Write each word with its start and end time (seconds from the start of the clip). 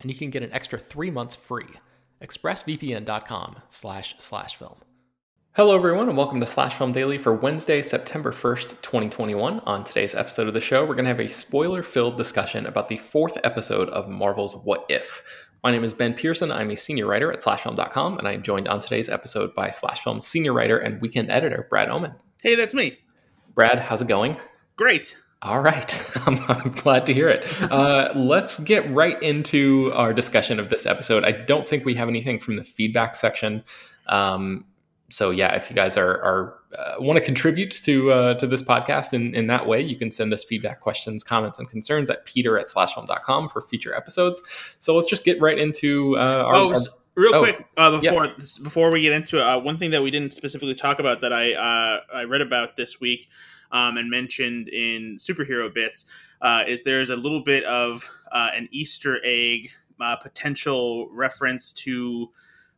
and 0.00 0.10
you 0.10 0.16
can 0.16 0.30
get 0.30 0.42
an 0.42 0.52
extra 0.52 0.78
three 0.78 1.10
months 1.10 1.36
free. 1.36 1.66
expressvpn.com 2.22 3.56
slash 3.68 4.14
slash 4.18 4.56
film. 4.56 4.76
Hello, 5.56 5.74
everyone, 5.74 6.08
and 6.08 6.16
welcome 6.16 6.38
to 6.38 6.46
Slash 6.46 6.74
Film 6.74 6.92
Daily 6.92 7.18
for 7.18 7.34
Wednesday, 7.34 7.82
September 7.82 8.30
1st, 8.30 8.82
2021. 8.82 9.58
On 9.60 9.82
today's 9.82 10.14
episode 10.14 10.46
of 10.46 10.54
the 10.54 10.60
show, 10.60 10.82
we're 10.82 10.94
going 10.94 11.06
to 11.06 11.10
have 11.10 11.18
a 11.18 11.28
spoiler 11.28 11.82
filled 11.82 12.16
discussion 12.16 12.66
about 12.66 12.88
the 12.88 12.98
fourth 12.98 13.36
episode 13.42 13.88
of 13.88 14.08
Marvel's 14.08 14.54
What 14.54 14.86
If. 14.88 15.22
My 15.64 15.72
name 15.72 15.82
is 15.82 15.92
Ben 15.92 16.14
Pearson. 16.14 16.52
I'm 16.52 16.70
a 16.70 16.76
senior 16.76 17.06
writer 17.06 17.32
at 17.32 17.40
slashfilm.com, 17.40 18.18
and 18.18 18.28
I'm 18.28 18.44
joined 18.44 18.68
on 18.68 18.78
today's 18.78 19.08
episode 19.08 19.52
by 19.56 19.70
Slash 19.70 20.04
Film 20.04 20.20
senior 20.20 20.52
writer 20.52 20.78
and 20.78 21.00
weekend 21.00 21.32
editor, 21.32 21.66
Brad 21.68 21.90
Oman. 21.90 22.14
Hey, 22.44 22.54
that's 22.54 22.72
me. 22.72 22.98
Brad, 23.56 23.80
how's 23.80 24.02
it 24.02 24.08
going? 24.08 24.36
Great. 24.76 25.16
All 25.42 25.60
right. 25.60 26.16
I'm, 26.26 26.38
I'm, 26.48 26.72
glad 26.72 27.06
to 27.06 27.14
hear 27.14 27.28
it. 27.28 27.46
Uh, 27.62 28.12
let's 28.14 28.58
get 28.60 28.92
right 28.92 29.20
into 29.22 29.90
our 29.94 30.12
discussion 30.12 30.60
of 30.60 30.68
this 30.68 30.84
episode. 30.84 31.24
I 31.24 31.32
don't 31.32 31.66
think 31.66 31.84
we 31.84 31.94
have 31.94 32.08
anything 32.08 32.38
from 32.38 32.56
the 32.56 32.64
feedback 32.64 33.14
section. 33.14 33.64
Um, 34.06 34.66
so 35.08 35.30
yeah, 35.30 35.54
if 35.54 35.70
you 35.70 35.76
guys 35.76 35.96
are, 35.96 36.22
are 36.22 36.54
uh, 36.78 36.94
want 37.00 37.18
to 37.18 37.24
contribute 37.24 37.70
to 37.70 38.12
uh, 38.12 38.34
to 38.34 38.46
this 38.46 38.62
podcast 38.62 39.12
in, 39.12 39.34
in 39.34 39.48
that 39.48 39.66
way, 39.66 39.80
you 39.80 39.96
can 39.96 40.12
send 40.12 40.32
us 40.32 40.44
feedback, 40.44 40.80
questions, 40.80 41.24
comments, 41.24 41.58
and 41.58 41.68
concerns 41.68 42.08
at 42.10 42.24
peter 42.26 42.58
at 42.58 42.68
slashfilm.com 42.68 43.48
for 43.48 43.60
future 43.60 43.94
episodes. 43.94 44.40
So 44.78 44.94
let's 44.94 45.08
just 45.08 45.24
get 45.24 45.40
right 45.40 45.58
into 45.58 46.16
uh, 46.16 46.44
our, 46.46 46.54
oh, 46.54 46.74
our 46.74 46.80
real 47.16 47.34
oh, 47.34 47.40
quick 47.40 47.66
uh, 47.76 47.98
before 47.98 48.26
yes. 48.26 48.58
before 48.58 48.92
we 48.92 49.02
get 49.02 49.12
into 49.12 49.38
it, 49.38 49.42
uh, 49.42 49.58
one 49.58 49.78
thing 49.78 49.90
that 49.90 50.02
we 50.02 50.10
didn't 50.10 50.32
specifically 50.32 50.74
talk 50.74 51.00
about 51.00 51.22
that 51.22 51.32
I 51.32 51.54
uh, 51.54 52.00
I 52.14 52.24
read 52.24 52.40
about 52.40 52.76
this 52.76 53.00
week 53.00 53.28
um, 53.72 53.96
and 53.96 54.10
mentioned 54.10 54.68
in 54.68 55.16
superhero 55.18 55.72
bits 55.72 56.06
uh, 56.42 56.64
is 56.66 56.82
there's 56.82 57.10
a 57.10 57.16
little 57.16 57.42
bit 57.42 57.64
of 57.64 58.08
uh, 58.32 58.48
an 58.54 58.68
Easter 58.70 59.18
egg 59.24 59.70
uh, 60.00 60.16
potential 60.16 61.08
reference 61.12 61.72
to 61.72 62.30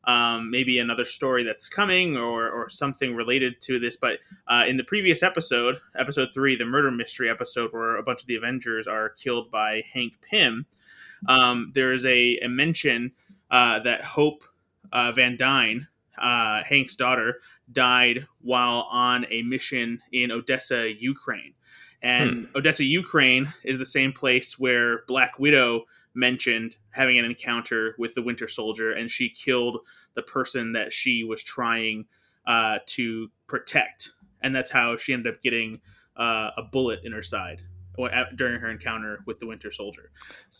um, 0.04 0.50
maybe 0.50 0.78
another 0.78 1.04
story 1.04 1.44
that's 1.44 1.68
coming 1.68 2.16
or, 2.16 2.48
or 2.50 2.68
something 2.68 3.14
related 3.14 3.60
to 3.62 3.78
this. 3.78 3.96
But 3.96 4.18
uh, 4.48 4.64
in 4.66 4.76
the 4.76 4.84
previous 4.84 5.22
episode, 5.22 5.78
episode 5.96 6.30
three, 6.34 6.56
the 6.56 6.64
murder 6.64 6.90
mystery 6.90 7.30
episode, 7.30 7.72
where 7.72 7.96
a 7.96 8.02
bunch 8.02 8.22
of 8.22 8.26
the 8.26 8.36
Avengers 8.36 8.86
are 8.86 9.10
killed 9.10 9.50
by 9.50 9.84
Hank 9.92 10.14
Pym, 10.28 10.66
um, 11.28 11.70
there 11.74 11.92
is 11.92 12.04
a, 12.04 12.38
a 12.38 12.48
mention 12.48 13.12
uh, 13.50 13.78
that 13.80 14.02
Hope 14.02 14.42
uh, 14.92 15.12
Van 15.12 15.36
Dyne, 15.36 15.86
uh, 16.18 16.62
Hank's 16.64 16.96
daughter, 16.96 17.40
died 17.72 18.26
while 18.40 18.86
on 18.90 19.26
a 19.30 19.42
mission 19.42 20.00
in 20.12 20.30
Odessa, 20.30 20.92
Ukraine. 20.92 21.54
And 22.02 22.30
hmm. 22.30 22.56
Odessa, 22.56 22.84
Ukraine 22.84 23.52
is 23.64 23.78
the 23.78 23.86
same 23.86 24.12
place 24.12 24.58
where 24.58 25.04
Black 25.06 25.38
Widow 25.38 25.84
mentioned 26.14 26.76
having 26.90 27.18
an 27.18 27.24
encounter 27.24 27.94
with 27.98 28.14
the 28.14 28.22
Winter 28.22 28.48
Soldier, 28.48 28.92
and 28.92 29.10
she 29.10 29.28
killed 29.28 29.78
the 30.14 30.22
person 30.22 30.72
that 30.72 30.92
she 30.92 31.24
was 31.24 31.42
trying 31.42 32.06
uh, 32.46 32.78
to 32.86 33.30
protect. 33.46 34.12
And 34.42 34.54
that's 34.54 34.70
how 34.70 34.96
she 34.96 35.12
ended 35.12 35.34
up 35.34 35.40
getting 35.40 35.80
uh, 36.16 36.50
a 36.56 36.62
bullet 36.70 37.00
in 37.04 37.12
her 37.12 37.22
side 37.22 37.62
during 38.36 38.60
her 38.60 38.70
encounter 38.70 39.20
with 39.26 39.38
the 39.38 39.46
Winter 39.46 39.70
Soldier. 39.70 40.10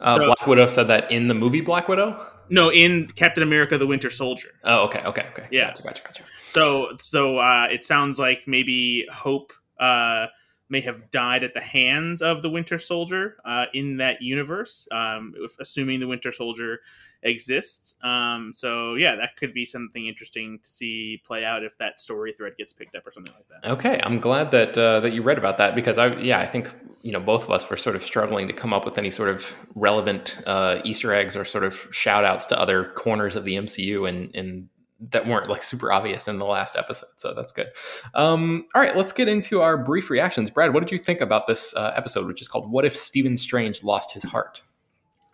Uh, 0.01 0.19
Black 0.19 0.47
Widow 0.47 0.67
said 0.67 0.85
that 0.89 1.11
in 1.11 1.29
the 1.29 1.35
movie 1.35 1.61
Black 1.61 1.89
Widow. 1.89 2.27
No, 2.51 2.71
in 2.71 3.07
Captain 3.09 3.43
America: 3.43 3.79
The 3.79 3.87
Winter 3.87 4.11
Soldier. 4.11 4.51
Oh, 4.65 4.85
okay, 4.85 5.03
okay, 5.05 5.27
okay. 5.31 5.49
Yeah, 5.51 5.69
gotcha, 5.69 5.83
gotcha, 5.83 6.03
gotcha. 6.03 6.23
So, 6.53 6.99
so 7.01 7.39
uh, 7.39 7.69
it 7.71 7.83
sounds 7.83 8.19
like 8.19 8.41
maybe 8.47 9.07
Hope 9.11 9.55
uh, 9.81 10.27
may 10.69 10.83
have 10.83 11.11
died 11.11 11.45
at 11.45 11.55
the 11.55 11.63
hands 11.63 12.21
of 12.21 12.43
the 12.43 12.51
Winter 12.51 12.79
Soldier 12.79 13.39
uh, 13.47 13.67
in 13.73 13.97
that 13.97 14.21
universe, 14.21 14.87
um, 14.93 15.33
assuming 15.59 15.99
the 15.99 16.07
Winter 16.07 16.31
Soldier 16.31 16.81
exists. 17.23 17.95
Um, 18.03 18.53
so 18.55 18.97
yeah, 18.97 19.17
that 19.17 19.37
could 19.37 19.55
be 19.55 19.65
something 19.65 20.07
interesting 20.07 20.59
to 20.63 20.69
see 20.69 21.23
play 21.25 21.43
out 21.43 21.65
if 21.65 21.79
that 21.79 21.99
story 21.99 22.35
thread 22.35 22.53
gets 22.59 22.75
picked 22.75 22.97
up 22.97 23.07
or 23.07 23.13
something 23.13 23.35
like 23.35 23.49
that. 23.49 23.71
Okay, 23.71 23.99
I'm 24.03 24.21
glad 24.21 24.51
that 24.51 24.77
uh, 24.77 25.01
that 25.01 25.15
you 25.15 25.23
read 25.23 25.39
about 25.39 25.57
that 25.57 25.75
because 25.75 25.97
I 25.97 26.17
yeah 26.17 26.41
I 26.41 26.47
think 26.47 26.71
you 27.01 27.13
know 27.13 27.21
both 27.21 27.45
of 27.45 27.51
us 27.51 27.69
were 27.71 27.79
sort 27.79 27.97
of 27.97 28.05
struggling 28.05 28.47
to 28.49 28.53
come 28.53 28.75
up 28.75 28.85
with 28.85 28.99
any 28.99 29.11
sort 29.11 29.31
of 29.31 29.55
relevant 29.75 30.43
uh, 30.47 30.83
Easter 30.85 31.15
eggs 31.15 31.35
or 31.35 31.47
sort 31.47 31.65
of 31.65 31.87
shout 31.93 32.27
outs 32.27 32.45
to 32.47 32.61
other 32.61 32.93
corners 32.95 33.37
of 33.37 33.47
the 33.47 33.55
MCU 33.55 34.07
and 34.07 34.35
and 34.35 34.69
that 35.11 35.27
weren't 35.27 35.49
like 35.49 35.63
super 35.63 35.93
obvious 35.93 36.29
in 36.29 36.39
the 36.39 36.45
last 36.45 36.77
episode. 36.77 37.09
So 37.17 37.35
that's 37.35 37.53
good. 37.53 37.69
Um, 38.15 38.67
all 38.75 38.81
right, 38.81 38.97
let's 38.97 39.13
get 39.13 39.29
into 39.29 39.61
our 39.61 39.77
brief 39.77 40.11
reactions. 40.11 40.51
Brad, 40.51 40.73
what 40.73 40.81
did 40.81 40.93
you 40.93 40.99
think 40.99 41.21
about 41.21 41.47
this 41.47 41.75
uh, 41.75 41.93
episode, 41.97 42.27
which 42.27 42.41
is 42.41 42.49
called 42.49 42.71
"What 42.71 42.85
If 42.85 42.97
Stephen 42.97 43.37
Strange 43.37 43.83
Lost 43.83 44.13
His 44.13 44.23
Heart"? 44.23 44.63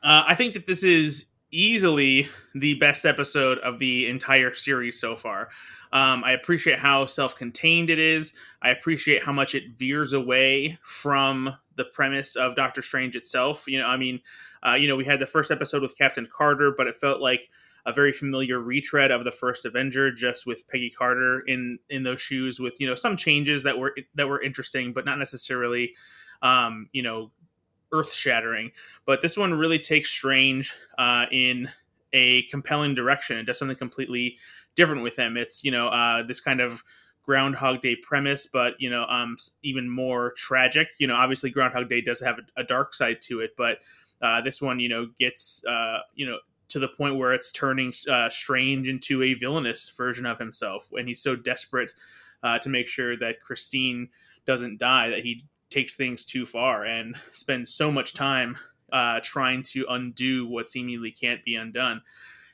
Uh, 0.03 0.25
I 0.27 0.35
think 0.35 0.55
that 0.55 0.67
this 0.67 0.85
is 0.85 1.27
easily 1.51 2.29
the 2.55 2.75
best 2.75 3.07
episode 3.07 3.59
of 3.59 3.79
the 3.79 4.09
entire 4.09 4.55
series 4.55 5.01
so 5.01 5.17
far. 5.17 5.49
Um, 5.93 6.23
I 6.23 6.33
appreciate 6.33 6.79
how 6.79 7.07
self 7.07 7.37
contained 7.37 7.91
it 7.91 7.99
is. 7.99 8.33
I 8.63 8.71
appreciate 8.71 9.25
how 9.25 9.33
much 9.33 9.55
it 9.55 9.79
veers 9.79 10.13
away 10.13 10.79
from 10.83 11.55
the 11.77 11.85
premise 11.85 12.37
of 12.37 12.57
Doctor 12.57 12.83
Strange 12.83 13.17
itself. 13.17 13.65
You 13.67 13.79
know, 13.79 13.87
I 13.87 13.97
mean, 13.97 14.21
uh, 14.67 14.75
you 14.75 14.89
know, 14.89 14.97
we 14.97 15.05
had 15.05 15.21
the 15.21 15.27
first 15.27 15.51
episode 15.51 15.83
with 15.83 15.97
Captain 15.97 16.29
Carter, 16.31 16.73
but 16.77 16.87
it 16.87 16.97
felt 16.97 17.21
like 17.21 17.49
a 17.89 17.93
very 17.93 18.13
familiar 18.13 18.61
retread 18.61 19.11
of 19.11 19.25
the 19.25 19.33
first 19.33 19.65
Avenger, 19.65 20.13
just 20.13 20.47
with 20.47 20.69
Peggy 20.69 20.91
Carter 20.91 21.41
in 21.41 21.79
in 21.89 22.03
those 22.03 22.21
shoes, 22.21 22.61
with 22.61 22.79
you 22.79 22.87
know 22.87 22.95
some 22.95 23.17
changes 23.17 23.63
that 23.63 23.79
were 23.79 23.95
that 24.15 24.29
were 24.29 24.43
interesting, 24.43 24.93
but 24.93 25.07
not 25.07 25.19
necessarily, 25.19 25.95
um, 26.43 26.89
you 26.93 27.03
know, 27.03 27.31
earth 27.93 28.13
shattering. 28.13 28.73
But 29.07 29.23
this 29.23 29.39
one 29.39 29.55
really 29.55 29.79
takes 29.79 30.11
Strange 30.11 30.75
uh, 30.99 31.27
in 31.33 31.71
a 32.13 32.43
compelling 32.45 32.95
direction. 32.95 33.39
It 33.39 33.45
does 33.45 33.59
something 33.59 33.77
completely 33.77 34.37
different 34.77 35.03
with 35.03 35.17
him. 35.17 35.39
It's 35.39 35.65
you 35.65 35.71
know 35.71 35.89
uh, 35.89 36.23
this 36.23 36.41
kind 36.41 36.61
of 36.61 36.85
Groundhog 37.23 37.81
Day 37.81 37.97
premise, 37.97 38.47
but 38.47 38.75
you 38.79 38.91
know 38.91 39.05
um, 39.05 39.39
even 39.63 39.89
more 39.89 40.33
tragic. 40.37 40.89
You 40.99 41.07
know, 41.07 41.17
obviously 41.17 41.49
Groundhog 41.49 41.89
Day 41.89 42.03
does 42.03 42.21
have 42.21 42.39
a, 42.39 42.61
a 42.61 42.65
dark 42.65 42.93
side 42.93 43.23
to 43.23 43.41
it, 43.41 43.53
but 43.57 43.79
uh, 44.21 44.43
this 44.43 44.61
one 44.61 44.79
you 44.79 44.91
know 44.91 45.09
gets 45.19 45.65
uh, 45.65 46.01
you 46.15 46.27
know 46.27 46.39
to 46.69 46.79
the 46.79 46.89
point 46.89 47.17
where 47.17 47.33
it's 47.33 47.53
turning 47.53 47.93
uh, 48.11 48.29
Strange 48.29 48.89
into 48.89 49.23
a 49.23 49.35
villainous 49.35 49.89
version 49.91 50.27
of 50.27 50.39
himself, 50.39 50.89
and 50.93 51.09
he's 51.09 51.23
so 51.23 51.35
desperate 51.35 51.93
uh, 52.43 52.59
to 52.59 52.69
make 52.69 52.87
sure 52.87 53.17
that 53.17 53.41
Christine 53.41 54.09
doesn't 54.47 54.79
die 54.79 55.09
that 55.11 55.21
he 55.21 55.45
takes 55.71 55.95
things 55.95 56.25
too 56.25 56.47
far 56.47 56.85
and 56.85 57.17
spends 57.33 57.75
so 57.75 57.91
much 57.91 58.15
time 58.15 58.57
uh, 58.93 59.21
trying 59.23 59.63
to 59.63 59.85
undo 59.91 60.47
what 60.47 60.69
seemingly 60.69 61.11
can't 61.11 61.45
be 61.45 61.57
undone. 61.57 62.01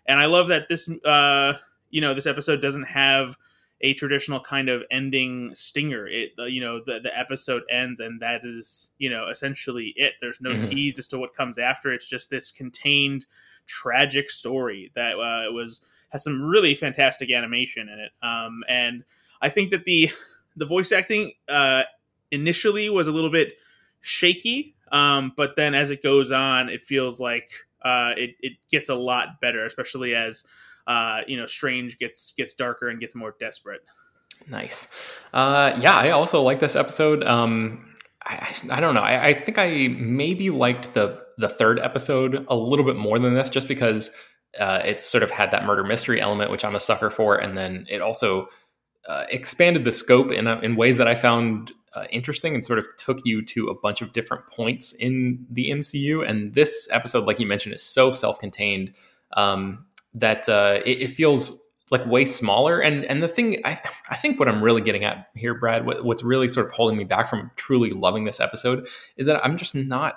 And 0.07 0.19
I 0.19 0.27
love 0.27 0.49
that 0.49 0.69
this, 0.69 0.89
uh, 1.05 1.55
you 1.91 2.01
know, 2.01 2.15
this 2.15 2.27
episode 2.27 2.61
doesn't 2.61 2.85
have 2.85 3.37
a 3.81 3.95
traditional 3.95 4.41
kind 4.41 4.69
of 4.69 4.83
ending 4.91 5.55
stinger. 5.55 6.07
It 6.07 6.33
you 6.39 6.61
know 6.61 6.81
the 6.85 7.01
the 7.01 7.17
episode 7.17 7.63
ends 7.71 8.01
and 8.01 8.21
that 8.21 8.45
is 8.45 8.91
you 8.99 9.11
know 9.11 9.29
essentially 9.29 9.93
it. 9.97 10.15
There's 10.21 10.41
no 10.41 10.51
mm-hmm. 10.51 10.69
tease 10.69 10.99
as 10.99 11.09
to 11.09 11.19
what 11.19 11.35
comes 11.35 11.59
after. 11.59 11.93
It's 11.93 12.09
just 12.09 12.31
this 12.31 12.51
contained 12.51 13.27
tragic 13.67 14.31
story 14.31 14.91
that 14.95 15.13
uh, 15.13 15.53
was 15.53 15.81
has 16.11 16.23
some 16.23 16.43
really 16.43 16.75
fantastic 16.75 17.31
animation 17.33 17.89
in 17.89 17.99
it. 17.99 18.13
Um, 18.23 18.63
and 18.69 19.05
I 19.43 19.49
think 19.49 19.71
that 19.71 19.85
the 19.85 20.11
the 20.57 20.67
voice 20.67 20.93
acting 20.93 21.33
uh, 21.49 21.83
initially 22.31 22.89
was 22.89 23.09
a 23.09 23.13
little 23.13 23.31
bit 23.31 23.55
shaky, 24.01 24.77
um, 24.93 25.33
but 25.37 25.57
then 25.57 25.75
as 25.75 25.91
it 25.91 26.03
goes 26.03 26.31
on, 26.31 26.69
it 26.69 26.83
feels 26.83 27.21
like 27.21 27.51
uh, 27.83 28.13
it 28.17 28.37
it 28.41 28.53
gets 28.71 28.89
a 28.89 28.95
lot 28.95 29.41
better, 29.41 29.65
especially 29.67 30.15
as 30.15 30.45
uh, 30.87 31.21
you 31.27 31.37
know 31.37 31.47
Strange 31.47 31.99
gets 31.99 32.33
gets 32.37 32.55
darker 32.55 32.89
and 32.89 33.01
gets 33.01 33.15
more 33.15 33.35
desperate. 33.39 33.83
Nice. 34.49 34.89
Uh, 35.33 35.77
yeah, 35.81 35.95
I 35.95 36.11
also 36.11 36.43
like 36.43 36.61
this 36.61 36.77
episode. 36.77 37.23
Um, 37.25 37.95
I, 38.25 38.55
I 38.71 38.81
don't 38.81 38.95
know. 38.95 39.03
I, 39.03 39.29
I 39.29 39.35
think 39.35 39.59
I 39.59 39.89
maybe 39.89 40.51
liked 40.51 40.95
the 40.95 41.23
the 41.39 41.49
third 41.49 41.79
episode 41.79 42.45
a 42.49 42.57
little 42.57 42.85
bit 42.85 42.97
more 42.97 43.19
than 43.19 43.35
this, 43.35 43.51
just 43.51 43.69
because 43.69 44.11
uh, 44.59 44.83
it 44.85 45.03
sort 45.03 45.23
of 45.23 45.31
had 45.31 45.51
that 45.51 45.65
murder 45.65 45.85
mystery 45.85 46.21
element, 46.21 46.51
which 46.51 46.65
I'm 46.65 46.75
a 46.75 46.81
sucker 46.81 47.11
for, 47.11 47.37
and 47.37 47.57
then 47.57 47.87
it 47.89 48.01
also 48.01 48.49
uh, 49.09 49.25
expanded 49.29 49.85
the 49.85 49.93
scope 49.93 50.31
in 50.31 50.47
in 50.47 50.77
ways 50.77 50.97
that 50.99 51.09
I 51.09 51.15
found 51.15 51.73
uh, 51.95 52.07
interesting 52.11 52.55
and 52.55 52.65
sort 52.65 52.79
of 52.79 52.87
took 52.97 53.21
you 53.25 53.45
to 53.45 53.69
a 53.69 53.75
bunch 53.75 54.03
of 54.03 54.13
different 54.13 54.47
points 54.49 54.93
in 54.93 55.47
the 55.51 55.71
MCU. 55.71 56.29
And 56.29 56.55
this 56.55 56.89
episode, 56.91 57.25
like 57.25 57.39
you 57.39 57.47
mentioned, 57.47 57.75
is 57.75 57.83
so 57.83 58.11
self 58.11 58.39
contained 58.39 58.95
um, 59.37 59.87
that 60.15 60.49
uh, 60.49 60.81
it, 60.85 61.03
it, 61.03 61.09
feels 61.09 61.61
like 61.91 62.07
way 62.07 62.25
smaller. 62.25 62.81
And 62.81 63.05
and 63.05 63.23
the 63.23 63.29
thing 63.29 63.61
I 63.65 63.81
I 64.09 64.17
think 64.17 64.39
what 64.39 64.49
I'm 64.49 64.63
really 64.63 64.83
getting 64.83 65.05
at 65.05 65.29
here, 65.35 65.55
Brad, 65.55 65.87
what, 65.87 66.05
what's 66.05 66.23
really 66.23 66.49
sort 66.49 66.67
of 66.67 66.73
holding 66.73 66.97
me 66.97 67.05
back 67.05 67.29
from 67.29 67.51
truly 67.57 67.91
loving 67.91 68.25
this 68.25 68.41
episode 68.41 68.87
is 69.17 69.27
that 69.27 69.45
I'm 69.45 69.57
just 69.57 69.75
not 69.75 70.17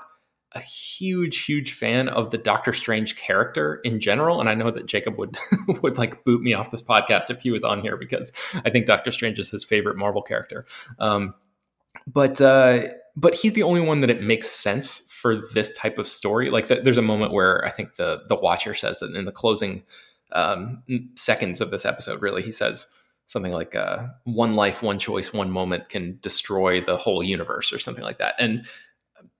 a 0.53 0.61
huge 0.61 1.43
huge 1.43 1.73
fan 1.73 2.07
of 2.07 2.31
the 2.31 2.37
doctor 2.37 2.71
strange 2.71 3.17
character 3.17 3.81
in 3.83 3.99
general 3.99 4.39
and 4.39 4.49
i 4.49 4.53
know 4.53 4.71
that 4.71 4.85
jacob 4.85 5.17
would 5.17 5.37
would 5.83 5.97
like 5.97 6.23
boot 6.23 6.41
me 6.41 6.53
off 6.53 6.71
this 6.71 6.81
podcast 6.81 7.29
if 7.29 7.41
he 7.41 7.51
was 7.51 7.65
on 7.65 7.81
here 7.81 7.97
because 7.97 8.31
i 8.65 8.69
think 8.69 8.85
doctor 8.85 9.11
strange 9.11 9.37
is 9.39 9.49
his 9.49 9.65
favorite 9.65 9.97
marvel 9.97 10.21
character 10.21 10.65
um, 10.99 11.33
but 12.07 12.39
uh, 12.39 12.87
but 13.15 13.35
he's 13.35 13.53
the 13.53 13.63
only 13.63 13.81
one 13.81 14.01
that 14.01 14.09
it 14.09 14.21
makes 14.21 14.49
sense 14.49 15.06
for 15.27 15.35
this 15.53 15.73
type 15.73 15.97
of 15.97 16.07
story. 16.07 16.49
Like 16.49 16.67
the, 16.67 16.75
there's 16.75 16.97
a 16.97 17.01
moment 17.01 17.33
where 17.33 17.65
I 17.65 17.69
think 17.69 17.95
the 17.95 18.23
the 18.29 18.35
Watcher 18.35 18.73
says 18.73 18.99
that 18.99 19.13
in 19.13 19.25
the 19.25 19.31
closing 19.31 19.83
um, 20.31 20.83
seconds 21.15 21.59
of 21.59 21.69
this 21.69 21.85
episode, 21.85 22.21
really, 22.21 22.41
he 22.41 22.51
says 22.51 22.87
something 23.25 23.51
like 23.51 23.75
uh, 23.75 24.07
"one 24.23 24.55
life, 24.55 24.81
one 24.81 24.99
choice, 24.99 25.33
one 25.33 25.51
moment 25.51 25.89
can 25.89 26.17
destroy 26.21 26.79
the 26.79 26.95
whole 26.95 27.21
universe" 27.21 27.73
or 27.73 27.79
something 27.79 28.05
like 28.05 28.19
that. 28.19 28.35
And 28.39 28.65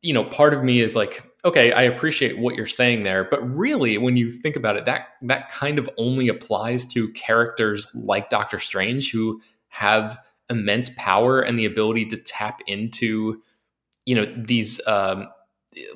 you 0.02 0.14
know, 0.14 0.26
part 0.26 0.54
of 0.54 0.62
me 0.62 0.82
is 0.82 0.94
like, 0.94 1.24
okay, 1.46 1.72
I 1.72 1.84
appreciate 1.84 2.38
what 2.38 2.56
you're 2.56 2.66
saying 2.66 3.04
there, 3.04 3.24
but 3.24 3.42
really, 3.48 3.98
when 3.98 4.18
you 4.18 4.30
think 4.30 4.58
about 4.58 4.76
it, 4.76 4.86
that 4.88 5.08
that 5.22 5.50
kind 5.50 5.80
of 5.80 5.90
only 5.98 6.28
applies 6.28 6.86
to 6.88 7.14
characters 7.14 7.88
like 7.96 8.30
Doctor 8.30 8.60
Strange 8.60 9.10
who 9.10 9.40
have 9.70 10.18
immense 10.50 10.90
power 10.98 11.40
and 11.40 11.58
the 11.58 11.66
ability 11.66 12.08
to 12.08 12.18
tap 12.18 12.60
into 12.68 13.42
you 14.06 14.16
know 14.16 14.26
these 14.36 14.86
um 14.86 15.28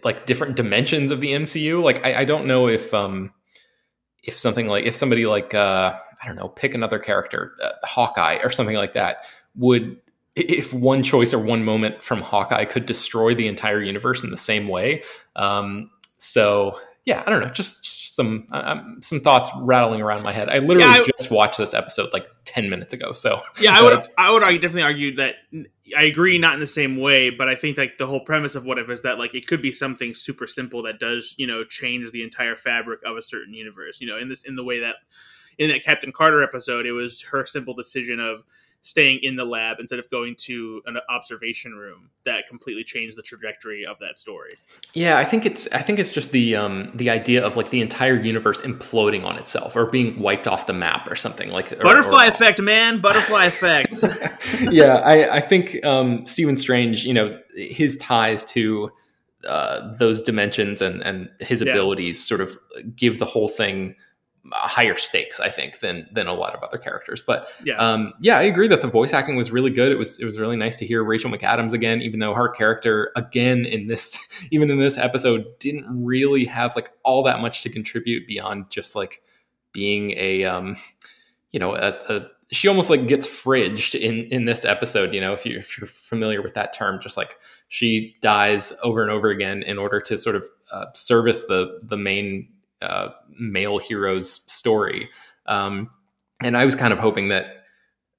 like 0.03 0.25
different 0.25 0.55
dimensions 0.55 1.11
of 1.11 1.21
the 1.21 1.31
MCU. 1.31 1.83
Like 1.83 2.05
I, 2.05 2.21
I 2.21 2.25
don't 2.25 2.45
know 2.45 2.67
if 2.67 2.93
um 2.93 3.33
if 4.23 4.37
something 4.37 4.67
like 4.67 4.85
if 4.85 4.95
somebody 4.95 5.25
like 5.25 5.53
uh 5.53 5.97
I 6.21 6.27
don't 6.27 6.35
know 6.35 6.49
pick 6.49 6.73
another 6.73 6.99
character 6.99 7.55
uh, 7.63 7.69
Hawkeye 7.83 8.39
or 8.43 8.49
something 8.49 8.75
like 8.75 8.93
that 8.93 9.25
would 9.55 9.97
if 10.35 10.73
one 10.73 11.03
choice 11.03 11.33
or 11.33 11.39
one 11.39 11.63
moment 11.63 12.03
from 12.03 12.21
Hawkeye 12.21 12.65
could 12.65 12.85
destroy 12.85 13.35
the 13.35 13.47
entire 13.47 13.81
universe 13.81 14.23
in 14.23 14.29
the 14.29 14.37
same 14.37 14.67
way. 14.67 15.03
Um, 15.35 15.91
so 16.17 16.79
yeah, 17.05 17.23
I 17.25 17.31
don't 17.31 17.41
know, 17.41 17.49
just, 17.49 17.83
just 17.83 18.15
some 18.15 18.45
uh, 18.51 18.61
um, 18.63 19.01
some 19.01 19.19
thoughts 19.19 19.49
rattling 19.61 20.01
around 20.01 20.21
my 20.21 20.31
head. 20.31 20.49
I 20.49 20.59
literally 20.59 20.81
yeah, 20.81 21.01
I, 21.01 21.09
just 21.17 21.31
watched 21.31 21.57
this 21.57 21.73
episode 21.73 22.13
like 22.13 22.27
ten 22.45 22.69
minutes 22.69 22.93
ago. 22.93 23.11
So 23.13 23.41
yeah, 23.59 23.75
I 23.75 23.81
would 23.83 24.05
I 24.19 24.31
would 24.31 24.43
argue, 24.43 24.59
definitely 24.59 24.83
argue 24.83 25.15
that 25.15 25.35
I 25.97 26.03
agree, 26.03 26.37
not 26.37 26.53
in 26.53 26.59
the 26.59 26.67
same 26.67 26.97
way, 26.97 27.31
but 27.31 27.49
I 27.49 27.55
think 27.55 27.79
like 27.79 27.97
the 27.97 28.05
whole 28.05 28.23
premise 28.23 28.53
of 28.53 28.65
what 28.65 28.77
if 28.77 28.87
is 28.89 29.01
that 29.01 29.17
like 29.17 29.33
it 29.33 29.47
could 29.47 29.63
be 29.63 29.71
something 29.71 30.13
super 30.13 30.45
simple 30.45 30.83
that 30.83 30.99
does 30.99 31.33
you 31.37 31.47
know 31.47 31.63
change 31.63 32.11
the 32.11 32.23
entire 32.23 32.55
fabric 32.55 32.99
of 33.03 33.17
a 33.17 33.21
certain 33.21 33.55
universe. 33.55 33.99
You 33.99 34.05
know, 34.05 34.17
in 34.17 34.29
this 34.29 34.43
in 34.43 34.55
the 34.55 34.63
way 34.63 34.79
that 34.81 34.97
in 35.57 35.69
that 35.69 35.83
Captain 35.83 36.11
Carter 36.11 36.43
episode, 36.43 36.85
it 36.85 36.91
was 36.91 37.23
her 37.23 37.45
simple 37.45 37.73
decision 37.73 38.19
of 38.19 38.43
staying 38.83 39.19
in 39.21 39.35
the 39.35 39.45
lab 39.45 39.77
instead 39.79 39.99
of 39.99 40.09
going 40.09 40.35
to 40.35 40.81
an 40.85 40.97
observation 41.09 41.73
room 41.73 42.09
that 42.25 42.47
completely 42.47 42.83
changed 42.83 43.15
the 43.15 43.21
trajectory 43.21 43.85
of 43.85 43.99
that 43.99 44.17
story. 44.17 44.53
Yeah, 44.93 45.17
I 45.17 45.23
think 45.23 45.45
it's 45.45 45.67
I 45.71 45.81
think 45.81 45.99
it's 45.99 46.11
just 46.11 46.31
the 46.31 46.55
um 46.55 46.91
the 46.95 47.09
idea 47.09 47.45
of 47.45 47.55
like 47.55 47.69
the 47.69 47.81
entire 47.81 48.19
universe 48.19 48.61
imploding 48.61 49.23
on 49.23 49.37
itself 49.37 49.75
or 49.75 49.85
being 49.85 50.19
wiped 50.19 50.47
off 50.47 50.65
the 50.65 50.73
map 50.73 51.09
or 51.09 51.15
something 51.15 51.49
like 51.49 51.71
or, 51.71 51.77
butterfly 51.77 52.25
or, 52.25 52.29
effect, 52.29 52.61
man, 52.61 52.99
butterfly 52.99 53.45
effect. 53.45 54.03
yeah, 54.71 54.95
I 54.95 55.37
I 55.37 55.41
think 55.41 55.83
um 55.85 56.25
Stephen 56.25 56.57
Strange, 56.57 57.05
you 57.05 57.13
know, 57.13 57.39
his 57.55 57.97
ties 57.97 58.43
to 58.45 58.91
uh, 59.47 59.93
those 59.95 60.21
dimensions 60.21 60.81
and 60.81 61.01
and 61.01 61.29
his 61.39 61.61
yeah. 61.61 61.71
abilities 61.71 62.23
sort 62.23 62.41
of 62.41 62.57
give 62.95 63.19
the 63.19 63.25
whole 63.25 63.47
thing 63.47 63.95
higher 64.51 64.95
stakes, 64.95 65.39
I 65.39 65.49
think, 65.49 65.79
than 65.79 66.07
than 66.11 66.27
a 66.27 66.33
lot 66.33 66.55
of 66.55 66.63
other 66.63 66.77
characters. 66.77 67.21
But 67.21 67.49
yeah, 67.63 67.75
um, 67.75 68.13
yeah, 68.19 68.37
I 68.37 68.43
agree 68.43 68.67
that 68.67 68.81
the 68.81 68.87
voice 68.87 69.13
acting 69.13 69.35
was 69.35 69.51
really 69.51 69.69
good. 69.69 69.91
It 69.91 69.97
was 69.97 70.19
it 70.19 70.25
was 70.25 70.39
really 70.39 70.57
nice 70.57 70.77
to 70.77 70.85
hear 70.85 71.03
Rachel 71.03 71.31
McAdams 71.31 71.73
again, 71.73 72.01
even 72.01 72.19
though 72.19 72.33
her 72.33 72.49
character 72.49 73.11
again 73.15 73.65
in 73.65 73.87
this 73.87 74.17
even 74.51 74.69
in 74.69 74.79
this 74.79 74.97
episode 74.97 75.45
didn't 75.59 75.85
really 75.89 76.45
have 76.45 76.75
like 76.75 76.91
all 77.03 77.23
that 77.23 77.41
much 77.41 77.63
to 77.63 77.69
contribute 77.69 78.27
beyond 78.27 78.69
just 78.69 78.95
like 78.95 79.21
being 79.73 80.11
a 80.11 80.43
um, 80.43 80.75
you 81.51 81.59
know 81.59 81.75
a, 81.75 81.93
a 82.09 82.27
she 82.51 82.67
almost 82.67 82.89
like 82.89 83.07
gets 83.07 83.25
fridged 83.25 83.99
in 83.99 84.25
in 84.25 84.45
this 84.45 84.65
episode 84.65 85.13
you 85.13 85.21
know 85.21 85.33
if, 85.33 85.45
you, 85.45 85.57
if 85.57 85.77
you're 85.77 85.87
familiar 85.87 86.41
with 86.41 86.53
that 86.53 86.73
term 86.73 86.99
just 86.99 87.15
like 87.15 87.37
she 87.69 88.15
dies 88.21 88.73
over 88.83 89.01
and 89.01 89.11
over 89.11 89.29
again 89.29 89.63
in 89.63 89.77
order 89.77 90.01
to 90.01 90.17
sort 90.17 90.35
of 90.35 90.49
uh, 90.71 90.85
service 90.93 91.45
the 91.45 91.79
the 91.83 91.97
main 91.97 92.49
uh, 92.81 93.09
male 93.39 93.77
hero's 93.77 94.41
story. 94.51 95.09
Um, 95.45 95.89
and 96.43 96.57
I 96.57 96.65
was 96.65 96.75
kind 96.75 96.93
of 96.93 96.99
hoping 96.99 97.29
that, 97.29 97.63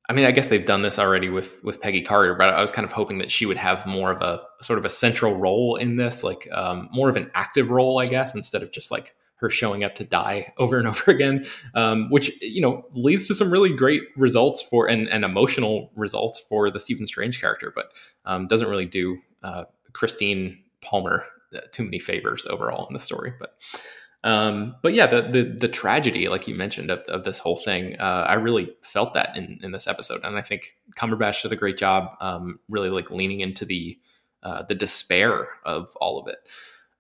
I 0.09 0.13
mean, 0.13 0.25
I 0.25 0.31
guess 0.31 0.49
they've 0.49 0.65
done 0.65 0.83
this 0.83 0.99
already 0.99 1.29
with 1.29 1.63
with 1.65 1.81
Peggy 1.81 2.03
Carter, 2.03 2.35
but 2.35 2.49
I 2.49 2.61
was 2.61 2.71
kind 2.71 2.85
of 2.85 2.93
hoping 2.93 3.19
that 3.19 3.31
she 3.31 3.47
would 3.47 3.57
have 3.57 3.87
more 3.87 4.11
of 4.11 4.21
a 4.21 4.43
sort 4.61 4.79
of 4.79 4.85
a 4.85 4.91
central 4.91 5.37
role 5.37 5.77
in 5.77 5.97
this, 5.97 6.23
like 6.23 6.49
um, 6.53 6.89
more 6.93 7.09
of 7.09 7.17
an 7.17 7.31
active 7.35 7.71
role, 7.71 7.99
I 7.99 8.07
guess, 8.07 8.35
instead 8.35 8.63
of 8.63 8.73
just 8.73 8.91
like 8.91 9.15
her 9.43 9.51
showing 9.51 9.85
up 9.85 9.95
to 9.97 10.05
die 10.05 10.53
over 10.59 10.79
and 10.79 10.89
over 10.89 11.11
again, 11.11 11.47
um, 11.75 12.09
which 12.11 12.41
you 12.41 12.61
know 12.61 12.85
leads 12.95 13.29
to 13.29 13.35
some 13.35 13.53
really 13.53 13.75
great 13.75 14.03
results 14.17 14.63
for 14.63 14.89
and, 14.89 15.09
and 15.09 15.25
emotional 15.25 15.91
results 15.95 16.39
for 16.39 16.71
the 16.71 16.81
Stephen 16.81 17.07
Strange 17.07 17.41
character, 17.41 17.73
but 17.75 17.93
um, 18.25 18.47
doesn't 18.47 18.69
really 18.69 18.87
do 18.87 19.19
uh, 19.43 19.65
Christine 19.93 20.63
Palmer 20.81 21.25
uh, 21.55 21.61
too 21.73 21.85
many 21.85 21.99
favors 21.99 22.47
overall 22.47 22.87
in 22.87 22.95
the 22.95 23.01
story. 23.01 23.33
But 23.39 23.57
um, 24.25 24.77
but 24.83 24.95
yeah, 24.95 25.07
the, 25.07 25.23
the, 25.23 25.43
the 25.43 25.69
tragedy, 25.69 26.29
like 26.29 26.47
you 26.47 26.55
mentioned, 26.55 26.91
of, 26.91 27.01
of 27.09 27.25
this 27.25 27.39
whole 27.39 27.57
thing, 27.57 27.97
uh, 27.99 28.27
I 28.29 28.35
really 28.35 28.73
felt 28.83 29.15
that 29.15 29.37
in, 29.37 29.59
in 29.63 29.73
this 29.73 29.89
episode, 29.89 30.21
and 30.23 30.39
I 30.39 30.43
think 30.43 30.77
Cumberbatch 30.97 31.43
did 31.43 31.53
a 31.53 31.57
great 31.57 31.77
job, 31.77 32.11
um, 32.21 32.61
really 32.69 32.91
like 32.91 33.11
leaning 33.11 33.41
into 33.41 33.65
the 33.65 33.99
uh, 34.45 34.65
the 34.65 34.75
despair 34.75 35.49
of 35.65 35.95
all 36.01 36.19
of 36.21 36.27
it. 36.27 36.39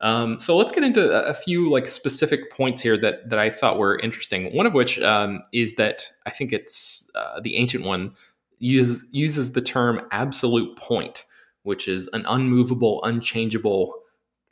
Um, 0.00 0.41
so 0.41 0.57
let's 0.57 0.73
get 0.73 0.83
into 0.83 1.12
a, 1.26 1.35
few 1.35 1.71
like 1.71 1.87
specific 1.87 2.50
points 2.52 2.83
here 2.83 2.97
that 2.99 3.29
that 3.31 3.38
I 3.38 3.50
thought 3.50 3.79
were 3.79 3.99
interesting. 3.99 4.55
One 4.55 4.67
of 4.67 4.75
which 4.75 5.00
um, 5.00 5.43
is 5.52 5.75
that 5.75 6.07
I 6.26 6.31
think 6.31 6.52
it's 6.52 7.09
uh, 7.14 7.41
the 7.41 7.57
ancient 7.57 7.85
one 7.85 8.14
uses 8.59 9.05
uses 9.12 9.52
the 9.52 9.61
term 9.61 10.02
absolute 10.11 10.76
point, 10.76 11.25
which 11.62 11.87
is 11.87 12.09
an 12.12 12.25
unmovable, 12.26 13.02
unchangeable 13.05 13.95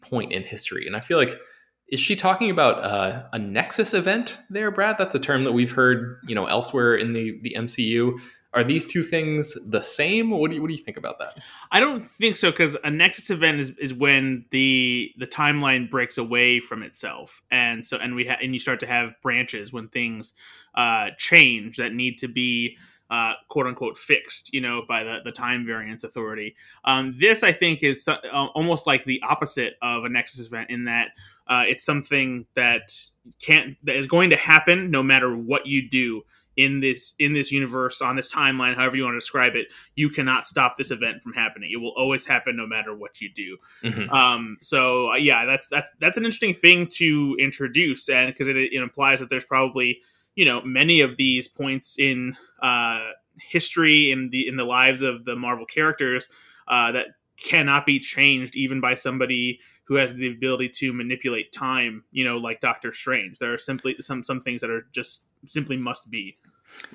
point 0.01 0.33
in 0.33 0.45
history, 0.45 0.87
and 0.87 0.97
I 0.97 1.01
feel 1.01 1.19
like 1.19 1.37
is 1.91 1.99
she 2.01 2.15
talking 2.15 2.51
about 2.51 2.83
uh, 2.85 3.25
a 3.33 3.39
nexus 3.39 3.95
event 3.95 4.39
there, 4.49 4.71
Brad? 4.71 4.97
That's 4.97 5.15
a 5.15 5.19
term 5.19 5.45
that 5.45 5.53
we've 5.53 5.73
heard, 5.73 6.19
you 6.27 6.35
know, 6.35 6.47
elsewhere 6.47 6.95
in 6.95 7.13
the 7.13 7.39
the 7.43 7.55
MCU. 7.59 8.19
Are 8.53 8.65
these 8.65 8.85
two 8.85 9.05
things 9.05 9.57
the 9.65 9.81
same? 9.81 10.31
What 10.31 10.51
do 10.51 10.57
you 10.57 10.63
what 10.63 10.69
do 10.69 10.75
you 10.75 10.83
think 10.83 10.97
about 10.97 11.19
that? 11.19 11.39
I 11.71 11.81
don't 11.81 12.01
think 12.01 12.37
so 12.37 12.51
because 12.51 12.77
a 12.83 12.91
nexus 12.91 13.31
event 13.31 13.61
is, 13.61 13.71
is 13.79 13.93
when 13.93 14.45
the 14.51 15.13
the 15.19 15.27
timeline 15.27 15.91
breaks 15.91 16.17
away 16.17 16.61
from 16.61 16.83
itself, 16.83 17.43
and 17.51 17.85
so 17.85 17.97
and 17.97 18.15
we 18.15 18.25
ha- 18.25 18.39
and 18.41 18.55
you 18.55 18.61
start 18.61 18.81
to 18.81 18.87
have 18.87 19.15
branches 19.23 19.73
when 19.73 19.89
things 19.89 20.33
uh, 20.75 21.11
change 21.19 21.77
that 21.77 21.93
need 21.93 22.19
to 22.19 22.29
be 22.29 22.77
uh, 23.11 23.33
quote 23.49 23.67
unquote 23.67 23.99
fixed, 23.99 24.53
you 24.55 24.61
know, 24.61 24.83
by 24.87 25.03
the, 25.03 25.21
the 25.25 25.33
time 25.33 25.67
variance 25.67 26.05
authority. 26.05 26.55
Um, 26.85 27.15
this, 27.19 27.43
I 27.43 27.51
think, 27.53 27.83
is 27.83 28.07
uh, 28.07 28.17
almost 28.55 28.87
like 28.87 29.05
the 29.05 29.21
opposite 29.23 29.75
of 29.83 30.05
a 30.05 30.09
nexus 30.09 30.47
event 30.47 30.71
in 30.71 30.85
that 30.85 31.09
uh, 31.51 31.65
it's 31.67 31.85
something 31.85 32.47
that 32.55 32.93
can't 33.43 33.77
that 33.83 33.97
is 33.97 34.07
going 34.07 34.31
to 34.31 34.37
happen 34.37 34.91
no 34.91 35.03
matter 35.03 35.37
what 35.37 35.67
you 35.67 35.87
do 35.91 36.23
in 36.57 36.81
this 36.81 37.15
in 37.19 37.33
this 37.33 37.51
universe 37.51 38.01
on 38.01 38.17
this 38.17 38.33
timeline, 38.33 38.75
however 38.75 38.97
you 38.97 39.03
want 39.03 39.15
to 39.15 39.19
describe 39.19 39.57
it, 39.57 39.67
you 39.97 40.09
cannot 40.09 40.47
stop 40.47 40.77
this 40.77 40.91
event 40.91 41.23
from 41.23 41.33
happening. 41.33 41.71
It 41.73 41.79
will 41.79 41.95
always 41.97 42.27
happen 42.27 42.57
no 42.57 42.67
matter 42.67 42.95
what 42.95 43.21
you 43.21 43.31
do. 43.35 43.57
Mm-hmm. 43.83 44.11
Um, 44.11 44.59
so 44.63 45.13
uh, 45.13 45.17
yeah, 45.17 45.45
that's 45.45 45.69
that's 45.69 45.89
that's 45.99 46.17
an 46.17 46.25
interesting 46.25 46.55
thing 46.55 46.87
to 46.95 47.37
introduce, 47.39 48.09
and 48.09 48.33
because 48.33 48.47
it, 48.47 48.57
it 48.57 48.73
implies 48.75 49.21
that 49.21 49.29
there's 49.29 49.45
probably 49.45 50.01
you 50.37 50.45
know 50.45 50.63
many 50.63 51.01
of 51.01 51.17
these 51.17 51.49
points 51.49 51.99
in 51.99 52.37
uh, 52.63 53.09
history 53.41 54.13
in 54.13 54.31
the 54.31 54.47
in 54.47 54.57
the 54.57 54.65
lives 54.65 55.03
of 55.03 55.25
the 55.25 55.35
Marvel 55.35 55.67
characters 55.67 56.29
uh, 56.69 56.93
that 56.93 57.09
cannot 57.43 57.87
be 57.87 57.99
changed 57.99 58.55
even 58.55 58.81
by 58.81 58.95
somebody 58.95 59.59
who 59.91 59.97
has 59.97 60.15
the 60.15 60.29
ability 60.29 60.71
to 60.71 60.95
manipulate 60.95 61.53
time 61.53 62.03
you 62.13 62.25
know 62.25 62.39
like 62.39 62.61
doctor 62.61 62.93
strange 62.93 63.39
there 63.39 63.53
are 63.53 63.59
simply 63.59 63.95
some 64.01 64.25
some 64.25 64.41
things 64.41 64.63
that 64.63 64.71
are 64.71 64.87
just 64.93 65.25
simply 65.45 65.77
must 65.77 66.11
be 66.11 66.39